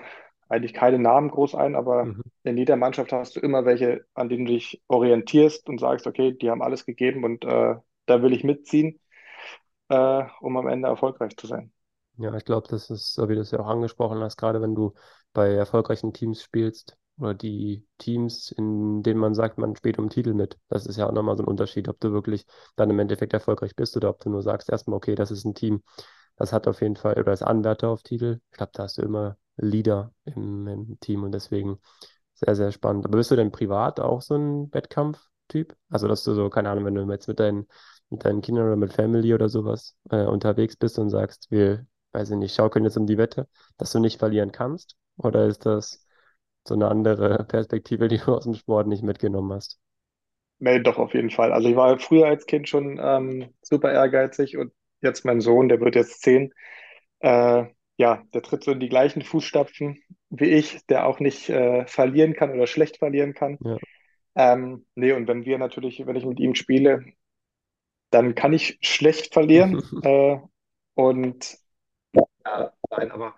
eigentlich 0.53 0.73
keine 0.75 0.99
Namen 0.99 1.31
groß 1.31 1.55
ein, 1.55 1.75
aber 1.75 2.11
Mhm. 2.11 2.21
in 2.43 2.57
jeder 2.57 2.75
Mannschaft 2.77 3.11
hast 3.13 3.35
du 3.37 3.41
immer 3.41 3.65
welche, 3.65 4.05
an 4.15 4.29
denen 4.29 4.45
du 4.45 4.53
dich 4.53 4.81
orientierst 4.87 5.69
und 5.69 5.79
sagst, 5.79 6.07
okay, 6.07 6.33
die 6.33 6.49
haben 6.51 6.61
alles 6.63 6.85
gegeben 6.85 7.23
und 7.25 7.45
äh, 7.45 7.75
da 8.07 8.21
will 8.23 8.33
ich 8.33 8.43
mitziehen, 8.45 8.99
äh, 9.89 10.23
um 10.41 10.57
am 10.57 10.67
Ende 10.67 10.89
erfolgreich 10.89 11.37
zu 11.37 11.47
sein. 11.47 11.73
Ja, 12.17 12.35
ich 12.35 12.45
glaube, 12.45 12.67
das 12.69 12.89
ist, 12.91 13.13
so 13.13 13.27
wie 13.27 13.35
du 13.35 13.41
es 13.41 13.51
ja 13.51 13.59
auch 13.59 13.67
angesprochen 13.67 14.19
hast, 14.21 14.37
gerade 14.37 14.61
wenn 14.61 14.75
du 14.75 14.93
bei 15.33 15.49
erfolgreichen 15.53 16.13
Teams 16.13 16.43
spielst 16.43 16.95
oder 17.17 17.33
die 17.33 17.87
Teams, 17.97 18.51
in 18.51 19.01
denen 19.01 19.19
man 19.19 19.33
sagt, 19.33 19.57
man 19.57 19.75
spielt 19.75 19.97
um 19.97 20.09
Titel 20.09 20.33
mit. 20.33 20.59
Das 20.69 20.85
ist 20.85 20.97
ja 20.97 21.07
auch 21.07 21.11
nochmal 21.11 21.37
so 21.37 21.43
ein 21.43 21.47
Unterschied, 21.47 21.87
ob 21.89 21.99
du 21.99 22.11
wirklich 22.11 22.45
dann 22.75 22.89
im 22.91 22.99
Endeffekt 22.99 23.33
erfolgreich 23.33 23.75
bist 23.75 23.97
oder 23.97 24.09
ob 24.09 24.19
du 24.19 24.29
nur 24.29 24.43
sagst 24.43 24.69
erstmal, 24.69 24.97
okay, 24.97 25.15
das 25.15 25.31
ist 25.31 25.43
ein 25.45 25.55
Team, 25.55 25.81
das 26.35 26.53
hat 26.53 26.67
auf 26.67 26.81
jeden 26.81 26.95
Fall, 26.95 27.19
oder 27.19 27.33
ist 27.33 27.41
Anwärter 27.43 27.89
auf 27.89 28.03
Titel. 28.03 28.41
Ich 28.51 28.57
glaube, 28.57 28.71
da 28.75 28.83
hast 28.83 28.97
du 28.99 29.01
immer 29.01 29.37
Leader 29.57 30.13
im, 30.25 30.67
im 30.67 30.99
Team 30.99 31.23
und 31.23 31.31
deswegen 31.33 31.79
sehr, 32.35 32.55
sehr 32.55 32.71
spannend. 32.71 33.05
Aber 33.05 33.17
bist 33.17 33.31
du 33.31 33.35
denn 33.35 33.51
privat 33.51 33.99
auch 33.99 34.21
so 34.21 34.35
ein 34.35 34.73
Wettkampftyp? 34.73 35.75
Also, 35.89 36.07
dass 36.07 36.23
du 36.23 36.33
so, 36.33 36.49
keine 36.49 36.69
Ahnung, 36.69 36.85
wenn 36.85 36.95
du 36.95 37.09
jetzt 37.11 37.27
mit 37.27 37.39
deinen, 37.39 37.67
mit 38.09 38.25
deinen 38.25 38.41
Kindern 38.41 38.65
oder 38.67 38.75
mit 38.75 38.93
Family 38.93 39.33
oder 39.33 39.49
sowas 39.49 39.95
äh, 40.09 40.25
unterwegs 40.25 40.75
bist 40.75 40.99
und 40.99 41.09
sagst, 41.09 41.49
wir 41.51 41.85
weiß 42.11 42.29
ich 42.31 42.37
nicht, 42.37 42.55
schaukeln 42.55 42.85
jetzt 42.85 42.97
um 42.97 43.07
die 43.07 43.17
Wette, 43.17 43.47
dass 43.77 43.91
du 43.91 43.99
nicht 43.99 44.19
verlieren 44.19 44.51
kannst? 44.51 44.95
Oder 45.17 45.47
ist 45.47 45.65
das 45.65 46.05
so 46.67 46.75
eine 46.75 46.87
andere 46.89 47.43
Perspektive, 47.47 48.07
die 48.07 48.17
du 48.19 48.35
aus 48.35 48.43
dem 48.45 48.53
Sport 48.55 48.87
nicht 48.87 49.03
mitgenommen 49.03 49.53
hast? 49.53 49.79
Nee, 50.59 50.79
doch, 50.79 50.97
auf 50.97 51.13
jeden 51.13 51.29
Fall. 51.29 51.51
Also 51.51 51.67
ich 51.69 51.75
war 51.75 51.99
früher 51.99 52.27
als 52.27 52.45
Kind 52.45 52.69
schon 52.69 52.97
ähm, 53.01 53.53
super 53.61 53.91
ehrgeizig 53.91 54.57
und 54.57 54.71
jetzt 55.01 55.25
mein 55.25 55.41
Sohn, 55.41 55.67
der 55.67 55.81
wird 55.81 55.95
jetzt 55.95 56.21
zehn, 56.21 56.53
äh, 57.19 57.65
ja, 57.97 58.23
der 58.33 58.41
tritt 58.41 58.63
so 58.63 58.71
in 58.71 58.79
die 58.79 58.89
gleichen 58.89 59.21
Fußstapfen 59.21 60.01
wie 60.35 60.49
ich, 60.49 60.85
der 60.87 61.05
auch 61.05 61.19
nicht 61.19 61.49
äh, 61.49 61.85
verlieren 61.85 62.33
kann 62.33 62.51
oder 62.51 62.65
schlecht 62.65 62.97
verlieren 62.97 63.33
kann. 63.33 63.59
Ja. 63.63 63.77
Ähm, 64.35 64.85
nee, 64.95 65.11
und 65.11 65.27
wenn 65.27 65.45
wir 65.45 65.59
natürlich, 65.59 66.05
wenn 66.05 66.15
ich 66.15 66.25
mit 66.25 66.39
ihm 66.39 66.55
spiele, 66.55 67.05
dann 68.09 68.33
kann 68.35 68.53
ich 68.53 68.79
schlecht 68.81 69.33
verlieren. 69.33 69.81
Äh, 70.03 70.37
und 70.95 71.57
ja, 72.13 72.73
nein, 72.91 73.11
aber 73.11 73.35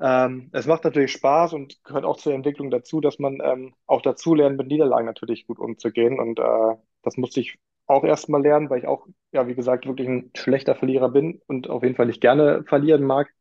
ähm, 0.00 0.50
es 0.52 0.66
macht 0.66 0.84
natürlich 0.84 1.12
Spaß 1.12 1.52
und 1.52 1.82
gehört 1.84 2.04
auch 2.04 2.16
zur 2.16 2.34
Entwicklung 2.34 2.70
dazu, 2.70 3.00
dass 3.00 3.18
man 3.18 3.38
ähm, 3.42 3.74
auch 3.86 4.02
dazu 4.02 4.34
lernt, 4.34 4.56
mit 4.56 4.66
Niederlagen 4.68 5.06
natürlich 5.06 5.46
gut 5.46 5.58
umzugehen. 5.58 6.18
Und 6.18 6.38
äh, 6.40 6.76
das 7.02 7.16
musste 7.16 7.40
ich 7.40 7.58
auch 7.86 8.02
erstmal 8.02 8.42
lernen, 8.42 8.70
weil 8.70 8.78
ich 8.80 8.86
auch, 8.86 9.06
ja, 9.32 9.46
wie 9.46 9.54
gesagt, 9.54 9.86
wirklich 9.86 10.08
ein 10.08 10.30
schlechter 10.34 10.74
Verlierer 10.74 11.10
bin 11.10 11.40
und 11.46 11.68
auf 11.70 11.82
jeden 11.82 11.94
Fall 11.96 12.06
nicht 12.06 12.20
gerne 12.20 12.64
verlieren 12.64 13.04
mag. 13.04 13.32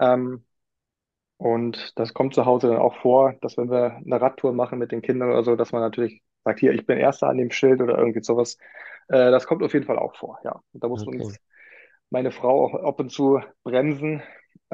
Ähm, 0.00 0.44
und 1.38 1.92
das 1.98 2.14
kommt 2.14 2.34
zu 2.34 2.46
Hause 2.46 2.68
dann 2.68 2.78
auch 2.78 2.96
vor, 3.00 3.34
dass 3.42 3.56
wenn 3.56 3.70
wir 3.70 3.96
eine 3.96 4.20
Radtour 4.20 4.52
machen 4.52 4.78
mit 4.78 4.92
den 4.92 5.02
Kindern 5.02 5.30
oder 5.30 5.44
so, 5.44 5.56
dass 5.56 5.72
man 5.72 5.82
natürlich 5.82 6.22
sagt, 6.44 6.60
hier, 6.60 6.72
ich 6.72 6.86
bin 6.86 6.98
Erster 6.98 7.28
an 7.28 7.38
dem 7.38 7.50
Schild 7.50 7.80
oder 7.80 7.98
irgendwie 7.98 8.22
sowas. 8.22 8.58
Äh, 9.08 9.30
das 9.30 9.46
kommt 9.46 9.62
auf 9.62 9.72
jeden 9.74 9.86
Fall 9.86 9.98
auch 9.98 10.16
vor, 10.16 10.38
ja. 10.44 10.60
Und 10.72 10.84
da 10.84 10.88
muss 10.88 11.04
Okay. 11.06 11.06
uns 11.06 11.40
meine 12.10 12.30
Frau 12.32 12.66
auch 12.66 12.74
ab 12.84 13.00
und 13.00 13.10
zu 13.10 13.40
bremsen, 13.64 14.22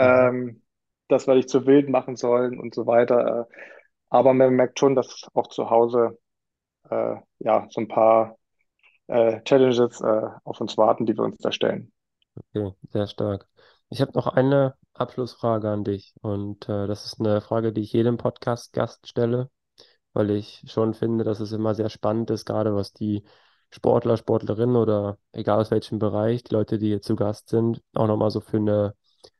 Mhm. 0.00 0.28
ähm, 0.28 0.62
dass 1.08 1.26
wir 1.26 1.34
nicht 1.34 1.50
zu 1.50 1.66
wild 1.66 1.88
machen 1.88 2.16
sollen 2.16 2.58
und 2.58 2.74
so 2.74 2.86
weiter. 2.86 3.48
Äh, 3.50 3.54
aber 4.10 4.34
man 4.34 4.54
merkt 4.54 4.78
schon, 4.78 4.94
dass 4.96 5.28
auch 5.34 5.48
zu 5.48 5.70
Hause 5.70 6.18
äh, 6.90 7.16
ja 7.40 7.66
so 7.70 7.80
ein 7.82 7.88
paar 7.88 8.38
äh, 9.08 9.42
Challenges 9.44 10.00
äh, 10.02 10.22
auf 10.44 10.60
uns 10.60 10.78
warten, 10.78 11.06
die 11.06 11.16
wir 11.16 11.24
uns 11.24 11.38
da 11.38 11.52
stellen. 11.52 11.92
Okay, 12.36 12.74
sehr 12.92 13.06
stark. 13.06 13.46
Ich 13.90 14.00
habe 14.00 14.12
noch 14.14 14.26
eine 14.28 14.74
Abschlussfrage 14.94 15.70
an 15.70 15.84
dich 15.84 16.14
und 16.22 16.68
äh, 16.68 16.86
das 16.86 17.04
ist 17.06 17.20
eine 17.20 17.40
Frage, 17.40 17.72
die 17.72 17.82
ich 17.82 17.92
jedem 17.92 18.16
Podcast-Gast 18.16 19.08
stelle, 19.08 19.50
weil 20.12 20.30
ich 20.30 20.62
schon 20.66 20.94
finde, 20.94 21.24
dass 21.24 21.40
es 21.40 21.52
immer 21.52 21.74
sehr 21.74 21.90
spannend 21.90 22.30
ist, 22.30 22.46
gerade 22.46 22.74
was 22.74 22.92
die 22.92 23.24
Sportler, 23.70 24.16
Sportlerinnen 24.16 24.76
oder 24.76 25.18
egal 25.32 25.60
aus 25.60 25.70
welchem 25.72 25.98
Bereich, 25.98 26.44
die 26.44 26.54
Leute, 26.54 26.78
die 26.78 26.86
hier 26.88 27.02
zu 27.02 27.16
Gast 27.16 27.48
sind, 27.48 27.82
auch 27.94 28.06
nochmal 28.06 28.30
so 28.30 28.40
für 28.40 28.58
eine, 28.58 28.94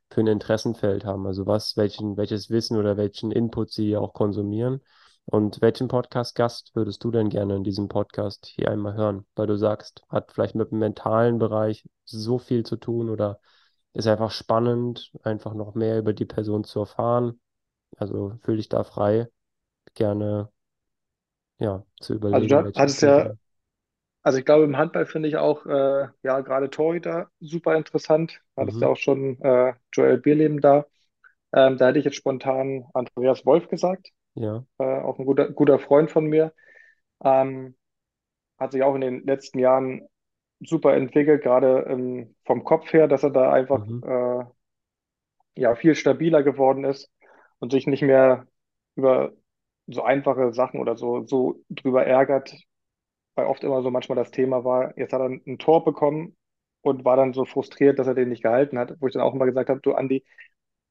für 0.09 0.21
ein 0.21 0.27
Interessenfeld 0.27 1.05
haben. 1.05 1.25
Also 1.25 1.45
was, 1.47 1.77
welchen, 1.77 2.17
welches 2.17 2.49
Wissen 2.49 2.77
oder 2.77 2.97
welchen 2.97 3.31
Input 3.31 3.71
sie 3.71 3.95
auch 3.95 4.13
konsumieren. 4.13 4.81
Und 5.25 5.61
welchen 5.61 5.87
Podcast-Gast 5.87 6.75
würdest 6.75 7.03
du 7.03 7.11
denn 7.11 7.29
gerne 7.29 7.55
in 7.55 7.63
diesem 7.63 7.87
Podcast 7.87 8.45
hier 8.45 8.69
einmal 8.69 8.93
hören? 8.95 9.25
Weil 9.35 9.47
du 9.47 9.57
sagst, 9.57 10.03
hat 10.09 10.31
vielleicht 10.31 10.55
mit 10.55 10.71
dem 10.71 10.79
mentalen 10.79 11.39
Bereich 11.39 11.87
so 12.03 12.37
viel 12.37 12.63
zu 12.63 12.75
tun 12.75 13.09
oder 13.09 13.39
ist 13.95 14.07
einfach 14.07 14.31
spannend, 14.31 15.13
einfach 15.23 15.55
noch 15.55 15.75
mehr 15.75 15.99
über 15.99 16.13
die 16.13 16.25
Person 16.25 16.65
zu 16.65 16.81
erfahren. 16.81 17.41
Also 17.97 18.37
fühl 18.43 18.57
dich 18.57 18.69
da 18.69 18.83
frei, 18.85 19.29
gerne 19.95 20.51
ja, 21.59 21.85
zu 21.99 22.13
Also 22.29 22.47
du 22.47 22.55
überlegen, 22.55 22.57
hat- 22.57 22.71
welches 22.75 22.75
hattest 22.75 23.01
ja, 23.03 23.31
also 24.23 24.39
ich 24.39 24.45
glaube 24.45 24.65
im 24.65 24.77
Handball 24.77 25.05
finde 25.05 25.29
ich 25.29 25.37
auch, 25.37 25.65
äh, 25.65 26.07
ja, 26.23 26.41
gerade 26.41 26.69
Torhüter 26.69 27.29
super 27.39 27.75
interessant. 27.75 28.41
Du 28.55 28.61
hattest 28.61 28.81
ja 28.81 28.87
Mhm. 28.87 28.89
auch 28.89 28.97
schon 28.97 29.39
äh, 29.41 29.73
Joel 29.93 30.17
Bierleben 30.19 30.61
da. 30.61 30.85
Ähm, 31.53 31.77
da 31.77 31.87
hätte 31.89 31.99
ich 31.99 32.05
jetzt 32.05 32.17
spontan 32.17 32.85
Andreas 32.93 33.45
Wolf 33.45 33.69
gesagt, 33.69 34.11
Ja. 34.35 34.65
äh, 34.79 34.83
auch 34.85 35.19
ein 35.19 35.25
guter, 35.25 35.51
guter 35.51 35.79
Freund 35.79 36.11
von 36.11 36.25
mir. 36.27 36.53
Ähm, 37.23 37.75
hat 38.59 38.73
sich 38.73 38.83
auch 38.83 38.95
in 38.95 39.01
den 39.01 39.25
letzten 39.25 39.59
Jahren 39.59 40.07
super 40.65 40.95
entwickelt, 40.95 41.43
gerade 41.43 41.85
ähm, 41.89 42.35
vom 42.45 42.63
Kopf 42.63 42.91
her, 42.93 43.07
dass 43.07 43.23
er 43.23 43.31
da 43.31 43.51
einfach 43.51 43.85
Mhm. 43.85 44.03
äh, 44.03 44.45
ja 45.55 45.75
viel 45.75 45.95
stabiler 45.95 46.43
geworden 46.43 46.83
ist 46.85 47.09
und 47.59 47.71
sich 47.71 47.87
nicht 47.87 48.01
mehr 48.01 48.47
über 48.95 49.33
so 49.87 50.03
einfache 50.03 50.53
Sachen 50.53 50.79
oder 50.79 50.97
so, 50.97 51.25
so 51.25 51.63
drüber 51.69 52.05
ärgert, 52.05 52.55
weil 53.35 53.47
oft 53.47 53.63
immer 53.63 53.81
so 53.83 53.91
manchmal 53.91 54.17
das 54.17 54.31
Thema 54.31 54.63
war, 54.65 54.97
jetzt 54.97 55.13
hat 55.13 55.21
er 55.21 55.27
ein 55.29 55.57
Tor 55.59 55.85
bekommen 55.85 56.37
und 56.81 57.05
war 57.05 57.17
dann 57.17 57.33
so 57.33 57.45
frustriert, 57.45 57.99
dass 57.99 58.07
er 58.07 58.15
den 58.15 58.29
nicht 58.29 58.43
gehalten 58.43 58.79
hat, 58.79 58.95
wo 59.01 59.07
ich 59.07 59.13
dann 59.13 59.23
auch 59.23 59.33
immer 59.35 59.45
gesagt 59.45 59.69
habe, 59.69 59.81
du 59.81 59.93
Andi, 59.93 60.25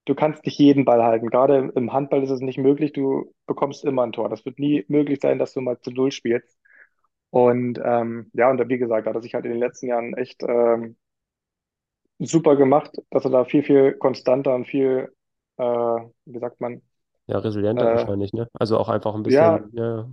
du 0.07 0.15
kannst 0.15 0.45
nicht 0.47 0.59
jeden 0.59 0.85
Ball 0.85 1.03
halten. 1.05 1.29
Gerade 1.31 1.73
im 1.77 1.93
Handball 1.93 2.23
ist 2.25 2.31
es 2.31 2.41
nicht 2.41 2.59
möglich, 2.59 2.93
du 2.93 3.35
bekommst 3.47 3.85
immer 3.85 4.05
ein 4.05 4.13
Tor. 4.13 4.29
Das 4.31 4.45
wird 4.47 4.59
nie 4.59 4.85
möglich 4.89 5.21
sein, 5.23 5.39
dass 5.39 5.55
du 5.55 5.61
mal 5.63 5.81
zu 5.81 5.91
Null 5.93 6.13
spielst. 6.13 6.59
Und 7.35 7.81
ähm, 7.85 8.31
ja, 8.33 8.49
und 8.51 8.69
wie 8.69 8.79
gesagt, 8.79 9.07
hat 9.09 9.15
er 9.17 9.23
sich 9.23 9.35
halt 9.35 9.45
in 9.45 9.51
den 9.53 9.61
letzten 9.61 9.89
Jahren 9.89 10.15
echt 10.17 10.43
ähm, 10.45 10.97
super 12.19 12.57
gemacht, 12.57 12.97
dass 13.11 13.25
er 13.25 13.31
da 13.31 13.45
viel, 13.45 13.63
viel 13.63 13.95
konstanter 13.95 14.55
und 14.55 14.67
viel, 14.67 15.13
äh, 15.59 15.63
wie 15.65 16.39
sagt 16.39 16.61
man, 16.61 16.83
Ja, 17.27 17.39
resilienter 17.39 17.87
äh, 17.87 17.91
wahrscheinlich, 17.91 18.33
ne? 18.33 18.49
Also 18.55 18.79
auch 18.79 18.89
einfach 18.89 19.15
ein 19.15 19.23
bisschen, 19.23 19.71
ja, 19.73 20.09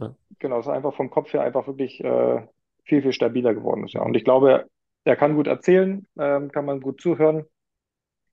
ja. 0.00 0.16
genau, 0.38 0.56
dass 0.58 0.66
er 0.66 0.74
einfach 0.74 0.94
vom 0.94 1.10
Kopf 1.10 1.32
her 1.32 1.42
einfach 1.42 1.66
wirklich 1.66 2.02
äh, 2.02 2.46
viel, 2.84 3.02
viel 3.02 3.12
stabiler 3.12 3.54
geworden 3.54 3.84
ist. 3.84 3.94
Ja. 3.94 4.02
Und 4.02 4.16
ich 4.16 4.24
glaube, 4.24 4.66
er 5.04 5.16
kann 5.16 5.34
gut 5.36 5.46
erzählen, 5.46 6.06
ähm, 6.18 6.50
kann 6.52 6.64
man 6.64 6.80
gut 6.80 7.00
zuhören. 7.00 7.44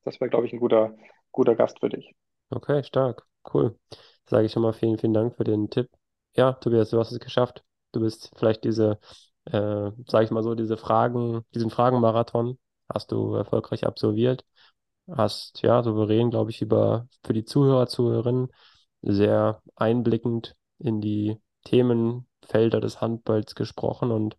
Das 0.05 0.21
wäre, 0.21 0.29
glaube 0.29 0.47
ich, 0.47 0.53
ein 0.53 0.59
guter, 0.59 0.95
guter 1.31 1.55
Gast 1.55 1.79
für 1.81 1.89
dich. 1.89 2.15
Okay, 2.49 2.83
stark. 2.83 3.23
Cool. 3.53 3.77
Sage 4.25 4.45
ich 4.45 4.51
schon 4.51 4.63
mal 4.63 4.73
vielen, 4.73 4.97
vielen 4.97 5.13
Dank 5.13 5.35
für 5.35 5.43
den 5.43 5.69
Tipp. 5.69 5.89
Ja, 6.35 6.53
Tobias, 6.53 6.89
du 6.89 6.99
hast 6.99 7.11
es 7.11 7.19
geschafft. 7.19 7.63
Du 7.95 8.01
bist 8.01 8.31
vielleicht 8.35 8.63
diese, 8.63 8.99
äh, 9.45 9.91
sage 10.07 10.25
ich 10.25 10.31
mal 10.31 10.43
so, 10.43 10.55
diese 10.55 10.77
Fragen, 10.77 11.43
diesen 11.53 11.69
Fragenmarathon 11.69 12.57
hast 12.93 13.11
du 13.11 13.35
erfolgreich 13.35 13.85
absolviert. 13.85 14.45
Hast, 15.09 15.61
ja, 15.61 15.83
souverän, 15.83 16.31
glaube 16.31 16.51
ich, 16.51 16.61
über 16.61 17.07
für 17.23 17.33
die 17.33 17.45
Zuhörer, 17.45 17.87
Zuhörerinnen 17.87 18.49
sehr 19.01 19.61
einblickend 19.75 20.55
in 20.79 20.99
die 21.01 21.37
Themenfelder 21.63 22.81
des 22.81 23.01
Handballs 23.01 23.53
gesprochen 23.55 24.11
und 24.11 24.35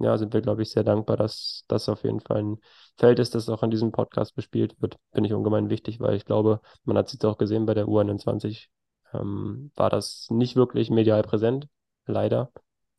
ja, 0.00 0.16
sind 0.18 0.32
wir, 0.32 0.40
glaube 0.42 0.62
ich, 0.62 0.70
sehr 0.70 0.84
dankbar, 0.84 1.16
dass 1.16 1.64
das 1.68 1.88
auf 1.88 2.04
jeden 2.04 2.20
Fall 2.20 2.38
ein 2.42 2.58
Feld 2.96 3.18
ist, 3.18 3.34
das 3.34 3.48
auch 3.48 3.62
in 3.62 3.70
diesem 3.70 3.90
Podcast 3.92 4.34
bespielt 4.36 4.80
wird. 4.80 4.96
Finde 5.12 5.28
ich 5.28 5.34
ungemein 5.34 5.70
wichtig, 5.70 6.00
weil 6.00 6.14
ich 6.16 6.24
glaube, 6.24 6.60
man 6.84 6.96
hat 6.96 7.06
es 7.06 7.14
jetzt 7.14 7.24
auch 7.24 7.38
gesehen 7.38 7.66
bei 7.66 7.74
der 7.74 7.88
U21, 7.88 8.68
ähm, 9.12 9.72
war 9.74 9.90
das 9.90 10.28
nicht 10.30 10.56
wirklich 10.56 10.90
medial 10.90 11.22
präsent, 11.22 11.68
leider, 12.06 12.52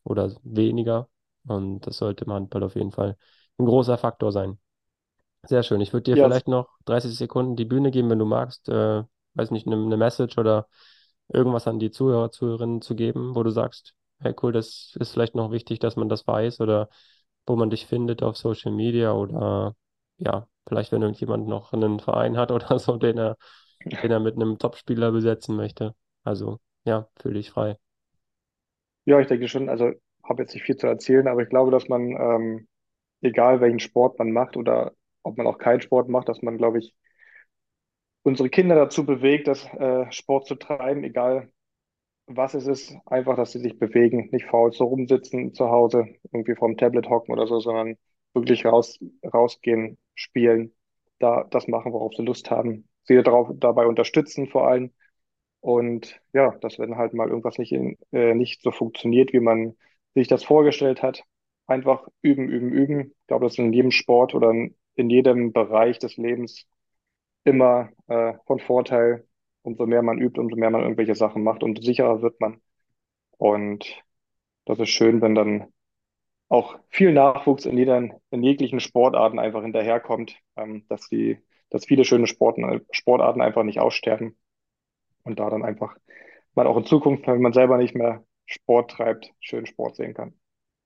oder 0.09 0.31
weniger. 0.43 1.09
Und 1.47 1.81
das 1.87 1.97
sollte 1.97 2.25
im 2.25 2.33
Handball 2.33 2.63
auf 2.63 2.75
jeden 2.75 2.91
Fall 2.91 3.17
ein 3.59 3.65
großer 3.65 3.97
Faktor 3.97 4.31
sein. 4.31 4.59
Sehr 5.43 5.63
schön. 5.63 5.81
Ich 5.81 5.93
würde 5.93 6.03
dir 6.03 6.17
Ja, 6.17 6.29
vielleicht 6.29 6.47
noch 6.47 6.67
30 6.85 7.15
Sekunden 7.17 7.55
die 7.55 7.65
Bühne 7.65 7.91
geben, 7.91 8.09
wenn 8.09 8.19
du 8.19 8.25
magst, 8.25 8.67
äh, 8.69 9.03
weiß 9.35 9.51
nicht, 9.51 9.67
eine, 9.67 9.77
eine 9.77 9.97
Message 9.97 10.37
oder 10.37 10.67
irgendwas 11.29 11.67
an 11.67 11.79
die 11.79 11.91
Zuhörer, 11.91 12.31
Zuhörerinnen 12.31 12.81
zu 12.81 12.95
geben, 12.95 13.35
wo 13.35 13.43
du 13.43 13.49
sagst, 13.51 13.93
hey 14.19 14.35
cool, 14.43 14.51
das 14.51 14.95
ist 14.99 15.11
vielleicht 15.11 15.35
noch 15.35 15.51
wichtig, 15.51 15.79
dass 15.79 15.95
man 15.95 16.09
das 16.09 16.27
weiß 16.27 16.59
oder 16.61 16.89
wo 17.47 17.55
man 17.55 17.69
dich 17.69 17.85
findet 17.87 18.21
auf 18.23 18.37
Social 18.37 18.71
Media 18.71 19.13
oder 19.13 19.75
ja, 20.17 20.47
vielleicht 20.67 20.91
wenn 20.91 21.01
irgendjemand 21.01 21.47
noch 21.47 21.73
einen 21.73 21.99
Verein 21.99 22.37
hat 22.37 22.51
oder 22.51 22.77
so, 22.79 22.97
den 22.97 23.17
er, 23.17 23.37
den 24.03 24.11
er 24.11 24.19
mit 24.19 24.35
einem 24.35 24.57
Topspieler 24.59 25.11
besetzen 25.11 25.55
möchte. 25.55 25.95
Also 26.23 26.59
ja, 26.85 27.07
fühl 27.21 27.33
dich 27.35 27.49
frei. 27.51 27.77
Ja, 29.05 29.19
ich 29.19 29.27
denke 29.27 29.47
schon, 29.47 29.69
also 29.69 29.91
habe 30.23 30.43
jetzt 30.43 30.53
nicht 30.53 30.63
viel 30.63 30.77
zu 30.77 30.87
erzählen, 30.87 31.27
aber 31.27 31.41
ich 31.41 31.49
glaube, 31.49 31.71
dass 31.71 31.87
man, 31.89 32.09
ähm, 32.11 32.67
egal 33.21 33.61
welchen 33.61 33.79
Sport 33.79 34.19
man 34.19 34.31
macht 34.31 34.57
oder 34.57 34.93
ob 35.23 35.37
man 35.37 35.47
auch 35.47 35.57
keinen 35.59 35.81
Sport 35.81 36.09
macht, 36.09 36.29
dass 36.29 36.41
man, 36.41 36.57
glaube 36.57 36.79
ich, 36.79 36.95
unsere 38.23 38.49
Kinder 38.49 38.75
dazu 38.75 39.05
bewegt, 39.05 39.47
das 39.47 39.65
äh, 39.73 40.11
Sport 40.11 40.47
zu 40.47 40.55
treiben, 40.55 41.03
egal 41.03 41.51
was 42.27 42.55
es 42.55 42.67
ist, 42.67 42.95
einfach, 43.07 43.35
dass 43.37 43.51
sie 43.53 43.59
sich 43.59 43.79
bewegen, 43.79 44.29
nicht 44.31 44.45
faul 44.47 44.73
so 44.73 44.85
rumsitzen 44.85 45.53
zu 45.53 45.69
Hause, 45.69 46.07
irgendwie 46.31 46.55
vorm 46.55 46.77
Tablet 46.77 47.09
hocken 47.09 47.33
oder 47.33 47.47
so, 47.47 47.59
sondern 47.59 47.97
wirklich 48.33 48.65
raus, 48.65 48.99
rausgehen, 49.33 49.97
spielen, 50.15 50.73
da 51.19 51.45
das 51.51 51.67
machen, 51.67 51.93
worauf 51.93 52.13
sie 52.15 52.23
Lust 52.23 52.51
haben, 52.51 52.89
sie 53.03 53.21
darauf, 53.23 53.49
dabei 53.55 53.87
unterstützen 53.87 54.47
vor 54.49 54.67
allem. 54.69 54.93
Und 55.61 56.19
ja, 56.33 56.51
dass 56.61 56.79
wenn 56.79 56.95
halt 56.97 57.13
mal 57.13 57.27
irgendwas 57.29 57.57
nicht, 57.57 57.71
in, 57.71 57.97
äh, 58.11 58.33
nicht 58.33 58.61
so 58.61 58.71
funktioniert, 58.71 59.33
wie 59.33 59.39
man 59.39 59.75
sich 60.15 60.27
das 60.27 60.43
vorgestellt 60.43 61.01
hat, 61.03 61.23
einfach 61.67 62.07
üben, 62.21 62.49
üben, 62.49 62.71
üben. 62.71 62.99
Ich 63.21 63.27
glaube, 63.27 63.45
das 63.45 63.53
ist 63.53 63.59
in 63.59 63.73
jedem 63.73 63.91
Sport 63.91 64.33
oder 64.35 64.51
in, 64.51 65.09
jedem 65.09 65.53
Bereich 65.53 65.99
des 65.99 66.17
Lebens 66.17 66.65
immer 67.43 67.89
äh, 68.07 68.33
von 68.45 68.59
Vorteil. 68.59 69.27
Umso 69.61 69.85
mehr 69.85 70.01
man 70.01 70.19
übt, 70.19 70.39
umso 70.39 70.55
mehr 70.55 70.69
man 70.71 70.81
irgendwelche 70.81 71.15
Sachen 71.15 71.43
macht, 71.43 71.63
umso 71.63 71.81
sicherer 71.81 72.21
wird 72.21 72.39
man. 72.39 72.61
Und 73.37 74.03
das 74.65 74.79
ist 74.79 74.89
schön, 74.89 75.21
wenn 75.21 75.35
dann 75.35 75.67
auch 76.49 76.79
viel 76.89 77.13
Nachwuchs 77.13 77.65
in 77.65 77.77
jeder, 77.77 78.09
in 78.31 78.43
jeglichen 78.43 78.79
Sportarten 78.79 79.39
einfach 79.39 79.61
hinterherkommt, 79.61 80.37
ähm, 80.55 80.85
dass 80.89 81.07
die, 81.09 81.39
dass 81.69 81.85
viele 81.85 82.05
schöne 82.05 82.27
Sporten, 82.27 82.81
Sportarten 82.91 83.41
einfach 83.41 83.63
nicht 83.63 83.79
aussterben 83.79 84.37
und 85.23 85.39
da 85.39 85.49
dann 85.49 85.63
einfach 85.63 85.95
man 86.55 86.67
auch 86.67 86.77
in 86.77 86.85
Zukunft, 86.85 87.25
wenn 87.27 87.41
man 87.41 87.53
selber 87.53 87.77
nicht 87.77 87.95
mehr 87.95 88.23
Sport 88.45 88.91
treibt, 88.91 89.31
schön 89.39 89.65
Sport 89.65 89.95
sehen 89.95 90.13
kann. 90.13 90.33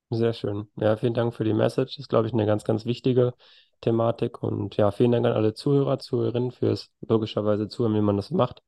Sehr 0.09 0.33
schön. 0.33 0.67
Ja, 0.75 0.95
vielen 0.95 1.13
Dank 1.13 1.33
für 1.33 1.43
die 1.43 1.53
Message. 1.53 1.97
Ist, 1.97 2.09
glaube 2.09 2.27
ich, 2.27 2.33
eine 2.33 2.45
ganz, 2.45 2.63
ganz 2.63 2.85
wichtige 2.85 3.33
Thematik. 3.81 4.43
Und 4.43 4.77
ja, 4.77 4.91
vielen 4.91 5.11
Dank 5.11 5.25
an 5.25 5.31
alle 5.33 5.53
Zuhörer, 5.53 5.97
Zuhörerinnen 5.99 6.51
fürs 6.51 6.91
logischerweise 7.01 7.67
Zuhören, 7.67 7.95
wie 7.95 8.01
man 8.01 8.17
das 8.17 8.29
macht. 8.29 8.61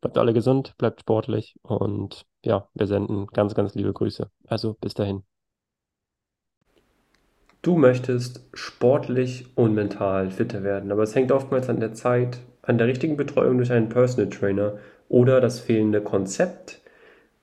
Bleibt 0.00 0.18
alle 0.18 0.32
gesund, 0.32 0.74
bleibt 0.78 1.00
sportlich 1.00 1.56
und 1.62 2.24
ja, 2.42 2.68
wir 2.72 2.86
senden 2.86 3.26
ganz, 3.28 3.54
ganz 3.54 3.74
liebe 3.74 3.92
Grüße. 3.92 4.30
Also 4.46 4.74
bis 4.80 4.94
dahin. 4.94 5.24
Du 7.60 7.76
möchtest 7.76 8.48
sportlich 8.54 9.46
und 9.56 9.74
mental 9.74 10.30
fitter 10.30 10.62
werden, 10.62 10.90
aber 10.90 11.02
es 11.02 11.14
hängt 11.14 11.30
oftmals 11.30 11.68
an 11.68 11.80
der 11.80 11.92
Zeit, 11.92 12.38
an 12.62 12.78
der 12.78 12.86
richtigen 12.86 13.18
Betreuung 13.18 13.58
durch 13.58 13.70
einen 13.72 13.90
Personal 13.90 14.30
Trainer 14.30 14.78
oder 15.10 15.42
das 15.42 15.60
fehlende 15.60 16.00
Konzept 16.00 16.80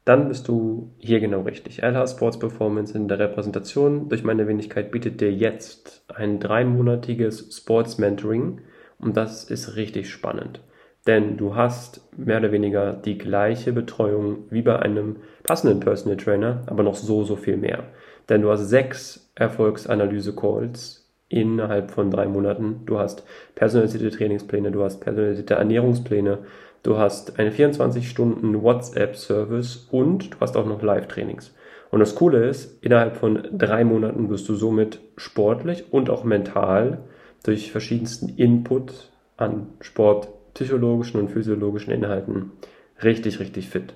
dann 0.07 0.29
bist 0.29 0.47
du 0.47 0.93
hier 0.99 1.19
genau 1.19 1.41
richtig. 1.41 1.83
LH 1.83 2.07
Sports 2.07 2.39
Performance 2.39 2.97
in 2.97 3.09
der 3.09 3.19
Repräsentation 3.19 4.07
durch 4.07 4.23
meine 4.23 4.47
Wenigkeit 4.47 4.89
bietet 4.89 5.19
dir 5.19 5.33
jetzt 5.33 6.05
ein 6.07 6.39
dreimonatiges 6.39 7.49
Sports 7.57 7.97
Mentoring 7.97 8.61
und 8.99 9.17
das 9.17 9.43
ist 9.43 9.75
richtig 9.75 10.09
spannend. 10.09 10.61
Denn 11.07 11.35
du 11.35 11.55
hast 11.55 12.07
mehr 12.15 12.37
oder 12.37 12.53
weniger 12.53 12.93
die 12.93 13.17
gleiche 13.17 13.73
Betreuung 13.73 14.45
wie 14.49 14.61
bei 14.61 14.79
einem 14.79 15.17
passenden 15.43 15.81
Personal 15.81 16.15
Trainer, 16.15 16.63
aber 16.67 16.83
noch 16.83 16.95
so, 16.95 17.25
so 17.25 17.35
viel 17.35 17.57
mehr. 17.57 17.83
Denn 18.29 18.43
du 18.43 18.49
hast 18.49 18.69
sechs 18.69 19.29
Erfolgsanalyse-Calls 19.35 21.05
innerhalb 21.27 21.91
von 21.91 22.11
drei 22.11 22.27
Monaten. 22.27 22.83
Du 22.85 22.97
hast 22.97 23.25
personalisierte 23.55 24.09
Trainingspläne, 24.15 24.71
du 24.71 24.83
hast 24.83 25.01
personalisierte 25.01 25.55
Ernährungspläne, 25.55 26.39
du 26.83 26.97
hast 26.97 27.39
einen 27.39 27.51
24-Stunden 27.51 28.61
WhatsApp-Service 28.61 29.87
und 29.91 30.33
du 30.33 30.39
hast 30.39 30.57
auch 30.57 30.65
noch 30.65 30.81
Live-Trainings. 30.81 31.53
Und 31.89 31.99
das 31.99 32.15
Coole 32.15 32.47
ist, 32.47 32.83
innerhalb 32.83 33.17
von 33.17 33.47
drei 33.51 33.83
Monaten 33.83 34.29
wirst 34.29 34.49
du 34.49 34.55
somit 34.55 34.99
sportlich 35.15 35.91
und 35.91 36.09
auch 36.09 36.23
mental 36.23 36.99
durch 37.43 37.71
verschiedensten 37.71 38.29
Input 38.29 39.11
an 39.37 39.67
sportpsychologischen 39.79 41.19
und 41.19 41.29
physiologischen 41.29 41.91
Inhalten 41.91 42.51
richtig, 43.03 43.39
richtig 43.39 43.69
fit. 43.69 43.93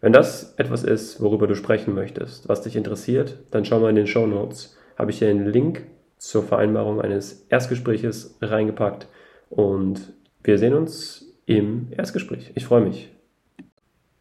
Wenn 0.00 0.12
das 0.12 0.54
etwas 0.56 0.84
ist, 0.84 1.20
worüber 1.20 1.46
du 1.46 1.54
sprechen 1.54 1.94
möchtest, 1.94 2.48
was 2.48 2.62
dich 2.62 2.76
interessiert, 2.76 3.38
dann 3.50 3.64
schau 3.64 3.80
mal 3.80 3.90
in 3.90 3.96
den 3.96 4.06
Show 4.06 4.26
Notes. 4.26 4.76
Habe 4.96 5.10
ich 5.10 5.18
hier 5.18 5.28
einen 5.28 5.46
Link 5.46 5.86
zur 6.18 6.42
Vereinbarung 6.42 7.00
eines 7.00 7.46
Erstgespräches 7.48 8.36
reingepackt 8.40 9.08
und 9.48 10.12
wir 10.44 10.58
sehen 10.58 10.74
uns 10.74 11.31
im 11.46 11.88
Erstgespräch. 11.96 12.52
Ich 12.54 12.66
freue 12.66 12.82
mich. 12.82 13.10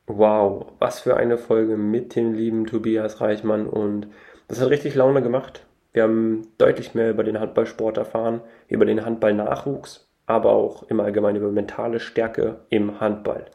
Wow, 0.07 0.73
was 0.79 0.99
für 0.99 1.15
eine 1.15 1.37
Folge 1.37 1.77
mit 1.77 2.15
dem 2.15 2.33
lieben 2.33 2.65
Tobias 2.65 3.21
Reichmann 3.21 3.67
und 3.67 4.07
das 4.47 4.59
hat 4.59 4.69
richtig 4.69 4.95
Laune 4.95 5.21
gemacht. 5.21 5.65
Wir 5.93 6.03
haben 6.03 6.47
deutlich 6.57 6.93
mehr 6.93 7.09
über 7.09 7.23
den 7.23 7.39
Handballsport 7.39 7.97
erfahren, 7.97 8.41
über 8.67 8.85
den 8.85 9.05
Handballnachwuchs, 9.05 10.09
aber 10.25 10.51
auch 10.51 10.83
im 10.83 10.99
Allgemeinen 10.99 11.37
über 11.37 11.51
mentale 11.51 11.99
Stärke 11.99 12.61
im 12.69 12.99
Handball. 12.99 13.45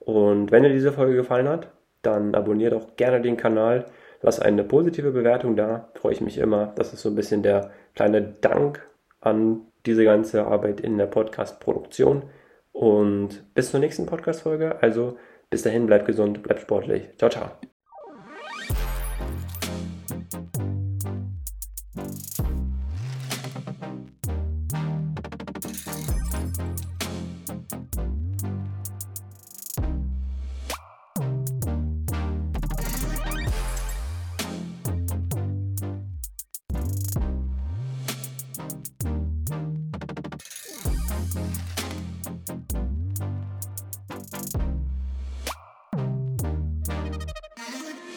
Und 0.00 0.50
wenn 0.50 0.62
dir 0.62 0.70
diese 0.70 0.92
Folge 0.92 1.14
gefallen 1.14 1.48
hat, 1.48 1.70
dann 2.02 2.34
abonniere 2.34 2.72
doch 2.72 2.96
gerne 2.96 3.20
den 3.20 3.36
Kanal, 3.36 3.86
lass 4.22 4.40
eine 4.40 4.64
positive 4.64 5.12
Bewertung 5.12 5.56
da, 5.56 5.90
freue 5.94 6.12
ich 6.12 6.20
mich 6.20 6.38
immer. 6.38 6.72
Das 6.76 6.92
ist 6.92 7.02
so 7.02 7.10
ein 7.10 7.14
bisschen 7.14 7.42
der 7.42 7.70
kleine 7.94 8.22
Dank 8.22 8.86
an 9.20 9.60
diese 9.86 10.04
ganze 10.04 10.46
Arbeit 10.46 10.80
in 10.80 10.98
der 10.98 11.06
Podcast-Produktion. 11.06 12.22
Und 12.72 13.52
bis 13.54 13.70
zur 13.70 13.80
nächsten 13.80 14.06
Podcast-Folge. 14.06 14.82
Also 14.82 15.18
bis 15.50 15.62
dahin, 15.62 15.86
bleibt 15.86 16.06
gesund, 16.06 16.42
bleibt 16.42 16.60
sportlich. 16.60 17.08
Ciao, 17.18 17.30
ciao. 17.30 17.79